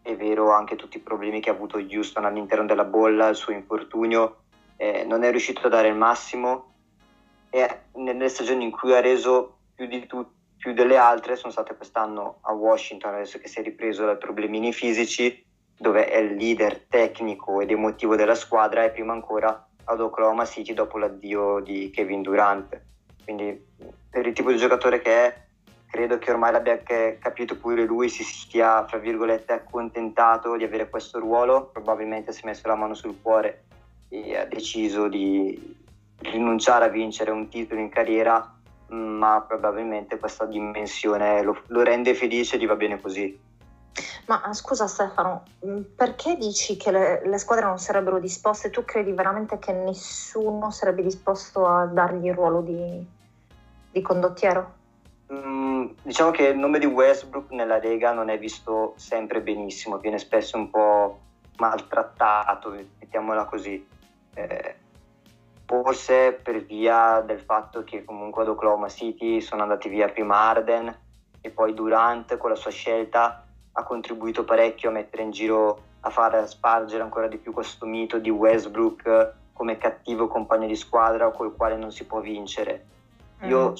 è 0.02 0.16
vero 0.16 0.52
anche 0.52 0.76
tutti 0.76 0.98
i 0.98 1.02
problemi 1.02 1.42
che 1.42 1.50
ha 1.50 1.54
avuto 1.54 1.78
Houston 1.78 2.26
all'interno 2.26 2.66
della 2.66 2.86
bolla, 2.86 3.28
il 3.28 3.36
suo 3.36 3.54
infortunio, 3.54 4.42
eh, 4.78 5.04
non 5.04 5.24
è 5.24 5.32
riuscito 5.32 5.68
a 5.68 5.70
dare 5.70 5.90
il 5.90 5.96
massimo 5.96 6.69
e 7.50 7.80
nelle 7.94 8.30
stagioni 8.30 8.64
in 8.64 8.72
cui 8.72 8.94
ha 8.94 9.02
reso 9.02 9.58
più, 9.76 9.88
di 9.88 10.06
tu, 10.06 10.26
più 10.58 10.74
delle 10.74 10.98
altre 10.98 11.36
sono 11.36 11.52
state 11.52 11.76
quest'anno 11.76 12.40
a 12.42 12.54
Washington, 12.54 13.16
adesso 13.16 13.40
che 13.40 13.48
si 13.48 13.60
è 13.60 13.64
ripreso 13.64 14.06
dai 14.06 14.18
problemini 14.18 14.72
fisici, 14.72 15.46
dove 15.78 16.08
è 16.08 16.18
il 16.18 16.36
leader 16.36 16.86
tecnico 16.90 17.62
ed 17.62 17.72
emotivo 17.72 18.16
della 18.16 18.36
squadra 18.36 18.84
e 18.84 18.92
prima 18.92 19.14
ancora 19.14 19.68
ad 19.86 20.02
Oklahoma 20.02 20.46
City 20.46 20.74
dopo 20.74 20.98
l'addio 20.98 21.60
di 21.60 21.90
Kevin 21.90 22.22
Durant. 22.22 22.80
Quindi 23.24 23.66
per 24.10 24.28
il 24.28 24.34
tipo 24.34 24.52
di 24.52 24.58
giocatore 24.58 25.02
che 25.02 25.26
è, 25.26 25.42
credo 25.90 26.20
che 26.20 26.32
ormai 26.32 26.52
l'abbia 26.52 26.82
capito 26.84 27.58
pure 27.58 27.86
lui, 27.86 28.10
si 28.10 28.24
stia, 28.24 28.86
fra 28.86 28.98
virgolette, 28.98 29.54
accontentato 29.54 30.56
di 30.56 30.64
avere 30.64 30.90
questo 30.90 31.20
ruolo, 31.20 31.70
probabilmente 31.72 32.32
si 32.32 32.44
è 32.44 32.46
messo 32.46 32.68
la 32.68 32.76
mano 32.76 32.94
sul 32.94 33.20
cuore 33.22 33.64
e 34.10 34.38
ha 34.38 34.46
deciso 34.46 35.08
di, 35.08 35.78
rinunciare 36.20 36.86
a 36.86 36.90
vincere 36.90 37.32
un 37.32 37.48
titolo 37.48 37.80
in 37.80 37.90
carriera, 37.90 38.56
ma 38.88 39.44
probabilmente 39.48 40.18
questa 40.18 40.46
dimensione 40.46 41.42
lo, 41.42 41.62
lo 41.68 41.84
rende 41.84 42.14
felice 42.14 42.56
e 42.56 42.60
gli 42.60 42.68
va 42.68 42.76
bene 42.76 43.00
così. 43.00 43.48
Ma 44.28 44.54
scusa 44.54 44.88
Stefano, 44.88 45.44
mm, 45.66 45.82
perché 45.96 46.38
dici 46.38 46.78
che 46.78 46.92
le, 46.92 47.28
le, 47.28 47.38
squadre 47.38 47.66
non 47.66 47.80
sarebbero 47.80 48.20
disposte? 48.20 48.70
Tu 48.70 48.86
credi 48.86 49.12
veramente 49.12 49.58
che 49.58 49.74
nessuno 49.74 50.70
sarebbe 50.70 51.02
disposto 51.02 51.66
a 51.66 51.86
dargli 51.86 52.28
il 52.28 52.34
ruolo 52.34 52.62
di, 52.62 53.06
di 53.92 54.02
condottiero? 54.02 54.78
Mm, 55.34 55.88
diciamo 56.04 56.32
che 56.32 56.48
il 56.48 56.58
nome 56.58 56.80
di 56.80 56.86
Westbrook 56.86 57.52
nella 57.52 57.80
Lega 57.80 58.14
non 58.14 58.30
è 58.30 58.38
visto 58.38 58.94
sempre 58.98 59.42
benissimo, 59.42 59.98
viene 59.98 60.20
spesso 60.20 60.58
un 60.58 60.70
po' 60.70 61.20
maltrattato, 61.58 62.70
mettiamola 63.00 63.46
così. 63.46 63.86
Eh, 64.34 64.76
forse 65.70 66.40
per 66.42 66.66
via 66.66 67.22
del 67.22 67.40
fatto 67.40 67.84
che 67.84 68.04
comunque 68.04 68.42
ad 68.42 68.48
Oklahoma 68.48 68.90
City 68.90 69.40
sono 69.40 69.62
andati 69.62 69.88
via 69.88 70.10
prima 70.10 70.36
Arden 70.36 70.98
e 71.42 71.52
poi 71.52 71.76
Durant 71.76 72.38
con 72.38 72.50
la 72.50 72.56
sua 72.56 72.72
scelta 72.72 73.46
ha 73.74 73.84
contribuito 73.84 74.44
parecchio 74.44 74.90
a 74.90 74.94
mettere 74.94 75.22
in 75.22 75.30
giro, 75.30 75.84
a 76.00 76.10
far 76.10 76.48
spargere 76.48 77.04
ancora 77.04 77.28
di 77.28 77.38
più 77.38 77.54
questo 77.54 77.86
mito 77.86 78.18
di 78.18 78.32
Westbrook 78.32 79.34
come 79.54 79.78
cattivo 79.78 80.28
compagno 80.28 80.66
di 80.66 80.76
squadra 80.76 81.30
col 81.30 81.56
quale 81.56 81.78
non 81.78 81.92
si 81.92 82.04
può 82.04 82.20
vincere. 82.20 82.86
Io 83.42 83.70
mm. 83.70 83.74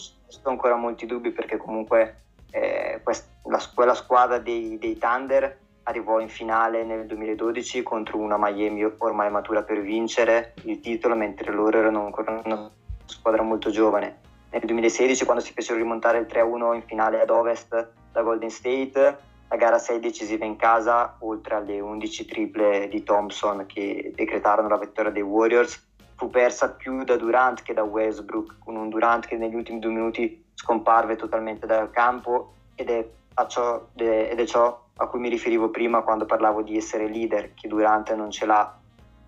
ho 0.44 0.50
ancora 0.52 0.76
molti 0.76 1.08
dubbi 1.08 1.32
perché 1.32 1.58
comunque 1.58 2.22
eh, 2.52 3.02
quest- 3.04 3.32
la, 3.46 3.60
quella 3.74 3.96
squadra 3.96 4.38
dei, 4.38 4.78
dei 4.78 4.96
Thunder 4.96 5.58
arrivò 5.90 6.20
in 6.20 6.30
finale 6.30 6.84
nel 6.84 7.08
2012 7.08 7.82
contro 7.82 8.20
una 8.20 8.38
Miami 8.38 8.84
ormai 9.00 9.32
matura 9.32 9.64
per 9.64 9.82
vincere 9.82 10.54
il 10.64 10.80
titolo, 10.80 11.16
mentre 11.16 11.52
loro 11.52 11.80
erano 11.80 12.06
ancora 12.06 12.42
una 12.46 12.70
squadra 13.06 13.42
molto 13.42 13.72
giovane. 13.72 14.20
Nel 14.52 14.62
2016, 14.62 15.26
quando 15.26 15.44
si 15.44 15.52
fecero 15.52 15.80
rimontare 15.80 16.20
il 16.20 16.28
3-1 16.30 16.76
in 16.76 16.84
finale 16.84 17.22
ad 17.22 17.32
ovest 17.32 17.92
da 18.12 18.22
Golden 18.22 18.52
State, 18.52 19.18
la 19.48 19.56
gara 19.56 19.80
6 19.80 20.00
decisiva 20.00 20.46
in 20.46 20.58
casa, 20.58 21.16
oltre 21.20 21.56
alle 21.56 21.80
11 21.80 22.26
triple 22.26 22.88
di 22.88 23.02
Thompson 23.02 23.66
che 23.66 24.12
decretarono 24.16 24.68
la 24.68 24.78
vittoria 24.78 25.12
dei 25.12 25.24
Warriors, 25.24 25.88
fu 26.16 26.30
persa 26.30 26.70
più 26.70 27.04
da 27.04 27.16
Durant 27.16 27.64
che 27.64 27.74
da 27.74 27.84
Westbrook, 27.84 28.58
con 28.60 28.76
un 28.76 28.90
Durant 28.90 29.26
che 29.26 29.38
negli 29.38 29.56
ultimi 29.56 29.80
due 29.80 29.92
minuti 29.92 30.46
scomparve 30.54 31.16
totalmente 31.16 31.66
dal 31.66 31.90
campo 31.90 32.54
ed 32.76 32.90
è, 32.90 33.08
ciò, 33.48 33.88
ed 33.96 34.40
è 34.40 34.46
ciò 34.46 34.88
a 35.02 35.08
cui 35.08 35.20
mi 35.20 35.30
riferivo 35.30 35.70
prima 35.70 36.02
quando 36.02 36.26
parlavo 36.26 36.62
di 36.62 36.76
essere 36.76 37.08
leader, 37.08 37.54
che 37.54 37.68
Durant 37.68 38.14
non 38.14 38.32
ce 38.32 38.46
l'ha. 38.46 38.78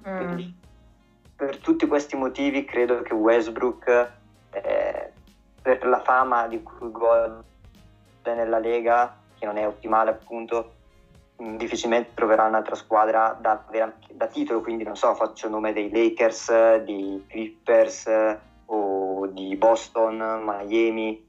Mm. 0.07 0.39
per 1.35 1.57
tutti 1.59 1.85
questi 1.85 2.15
motivi 2.15 2.65
credo 2.65 3.03
che 3.03 3.13
Westbrook, 3.13 4.11
eh, 4.49 5.11
per 5.61 5.85
la 5.85 6.01
fama 6.01 6.47
di 6.47 6.63
cui 6.63 6.89
gode 6.91 7.43
nella 8.23 8.57
Lega, 8.57 9.15
che 9.37 9.45
non 9.45 9.57
è 9.57 9.67
ottimale 9.67 10.09
appunto, 10.09 10.73
mm, 11.41 11.55
difficilmente 11.55 12.11
troverà 12.15 12.45
un'altra 12.45 12.75
squadra 12.75 13.37
da, 13.39 13.63
da, 14.09 14.27
titolo, 14.27 14.61
quindi 14.61 14.83
non 14.83 14.95
so, 14.95 15.13
faccio 15.13 15.45
il 15.45 15.51
nome 15.51 15.71
dei 15.71 15.91
Lakers, 15.91 16.77
dei 16.83 17.23
Clippers 17.27 18.09
o 18.65 19.27
di 19.27 19.55
Boston, 19.55 20.43
Miami, 20.43 21.27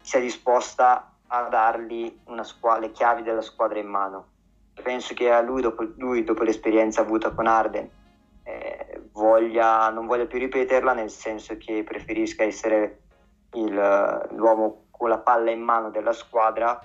sia 0.00 0.20
disposta 0.20 1.13
a 1.36 1.48
dargli 1.48 2.20
squ- 2.42 2.78
le 2.78 2.92
chiavi 2.92 3.22
della 3.22 3.42
squadra 3.42 3.78
in 3.78 3.88
mano. 3.88 4.32
Penso 4.82 5.14
che 5.14 5.30
a 5.30 5.40
lui, 5.40 5.62
dopo, 5.62 5.82
lui, 5.96 6.24
dopo 6.24 6.42
l'esperienza 6.42 7.00
avuta 7.00 7.30
con 7.30 7.46
Arden, 7.46 7.88
eh, 8.44 9.02
voglia, 9.12 9.88
non 9.90 10.06
voglia 10.06 10.26
più 10.26 10.38
ripeterla, 10.38 10.92
nel 10.92 11.10
senso 11.10 11.56
che 11.56 11.82
preferisca 11.84 12.44
essere 12.44 13.02
il, 13.54 14.26
l'uomo 14.32 14.86
con 14.90 15.08
la 15.08 15.18
palla 15.18 15.50
in 15.50 15.60
mano 15.60 15.90
della 15.90 16.12
squadra 16.12 16.80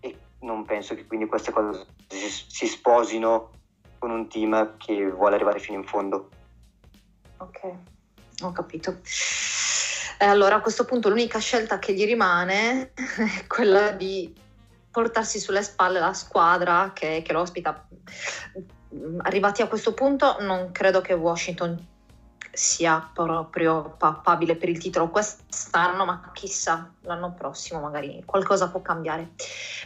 e 0.00 0.16
non 0.40 0.64
penso 0.64 0.94
che 0.94 1.06
quindi 1.06 1.26
queste 1.26 1.50
cose 1.50 1.86
si, 2.08 2.28
si 2.28 2.66
sposino 2.66 3.50
con 3.98 4.10
un 4.10 4.28
team 4.28 4.76
che 4.76 5.10
vuole 5.10 5.34
arrivare 5.36 5.58
fino 5.58 5.78
in 5.78 5.84
fondo. 5.84 6.28
Ok, 7.38 7.72
ho 8.42 8.52
capito. 8.52 8.98
E 10.22 10.24
allora 10.24 10.54
a 10.54 10.60
questo 10.60 10.84
punto 10.84 11.08
l'unica 11.08 11.40
scelta 11.40 11.80
che 11.80 11.92
gli 11.94 12.04
rimane 12.04 12.92
è 12.94 13.44
quella 13.48 13.90
di 13.90 14.32
portarsi 14.88 15.40
sulle 15.40 15.64
spalle 15.64 15.98
la 15.98 16.12
squadra 16.12 16.92
che, 16.94 17.22
che 17.26 17.32
lo 17.32 17.40
ospita. 17.40 17.88
Arrivati 19.22 19.62
a 19.62 19.66
questo 19.66 19.94
punto 19.94 20.36
non 20.38 20.70
credo 20.70 21.00
che 21.00 21.12
Washington 21.14 21.76
sia 22.52 23.10
proprio 23.12 23.96
papabile 23.98 24.54
per 24.54 24.68
il 24.68 24.78
titolo 24.78 25.08
quest'anno, 25.08 26.04
ma 26.04 26.30
chissà, 26.32 26.88
l'anno 27.00 27.34
prossimo 27.36 27.80
magari 27.80 28.22
qualcosa 28.24 28.68
può 28.68 28.80
cambiare. 28.80 29.30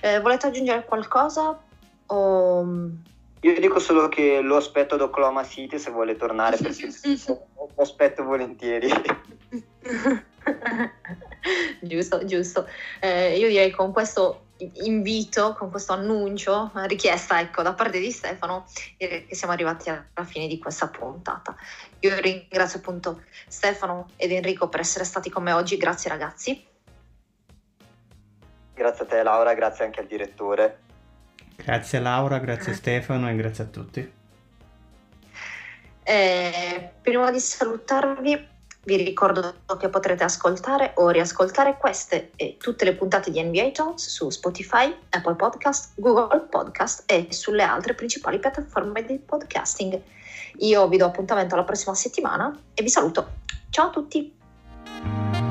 Eh, 0.02 0.20
volete 0.20 0.48
aggiungere 0.48 0.84
qualcosa? 0.84 1.58
O... 2.08 2.62
Io 3.40 3.60
dico 3.60 3.78
solo 3.78 4.08
che 4.08 4.42
lo 4.42 4.56
aspetto 4.56 4.96
ad 4.96 5.00
Oklahoma 5.00 5.46
City 5.46 5.78
se 5.78 5.90
vuole 5.90 6.14
tornare 6.16 6.58
perché 6.58 6.90
lo 7.26 7.82
aspetto 7.82 8.22
volentieri. 8.22 8.90
giusto, 11.80 12.24
giusto. 12.24 12.68
Eh, 13.00 13.38
io 13.38 13.48
direi 13.48 13.70
con 13.70 13.92
questo 13.92 14.46
invito, 14.58 15.54
con 15.54 15.70
questo 15.70 15.92
annuncio, 15.92 16.70
richiesta 16.86 17.40
ecco, 17.40 17.62
da 17.62 17.74
parte 17.74 17.98
di 17.98 18.10
Stefano, 18.10 18.66
che 18.96 19.26
siamo 19.30 19.52
arrivati 19.52 19.90
alla 19.90 20.24
fine 20.24 20.46
di 20.46 20.58
questa 20.58 20.88
puntata. 20.88 21.54
Io 22.00 22.18
ringrazio 22.18 22.78
appunto 22.78 23.22
Stefano 23.46 24.10
ed 24.16 24.32
Enrico 24.32 24.68
per 24.68 24.80
essere 24.80 25.04
stati 25.04 25.30
con 25.30 25.42
me 25.42 25.52
oggi, 25.52 25.76
grazie 25.76 26.10
ragazzi. 26.10 26.66
Grazie 28.74 29.04
a 29.04 29.08
te 29.08 29.22
Laura, 29.22 29.54
grazie 29.54 29.84
anche 29.84 30.00
al 30.00 30.06
direttore. 30.06 30.80
Grazie 31.56 32.00
Laura, 32.00 32.38
grazie 32.38 32.72
Stefano 32.74 33.28
e 33.28 33.36
grazie 33.36 33.64
a 33.64 33.66
tutti. 33.66 34.12
Eh, 36.02 36.90
prima 37.02 37.30
di 37.32 37.40
salutarvi 37.40 38.54
vi 38.86 38.96
ricordo 38.96 39.54
che 39.78 39.88
potrete 39.88 40.22
ascoltare 40.22 40.92
o 40.96 41.10
riascoltare 41.10 41.76
queste 41.76 42.30
e 42.36 42.56
tutte 42.56 42.84
le 42.84 42.94
puntate 42.94 43.32
di 43.32 43.42
NBA 43.42 43.70
Talks 43.72 44.08
su 44.08 44.30
Spotify, 44.30 44.94
Apple 45.10 45.34
Podcast, 45.34 45.92
Google 45.96 46.46
Podcast 46.48 47.02
e 47.06 47.26
sulle 47.30 47.64
altre 47.64 47.94
principali 47.94 48.38
piattaforme 48.38 49.04
di 49.04 49.18
podcasting. 49.18 50.00
Io 50.58 50.88
vi 50.88 50.96
do 50.98 51.04
appuntamento 51.04 51.54
alla 51.54 51.64
prossima 51.64 51.94
settimana 51.94 52.56
e 52.74 52.82
vi 52.82 52.88
saluto. 52.88 53.26
Ciao 53.70 53.88
a 53.88 53.90
tutti! 53.90 55.45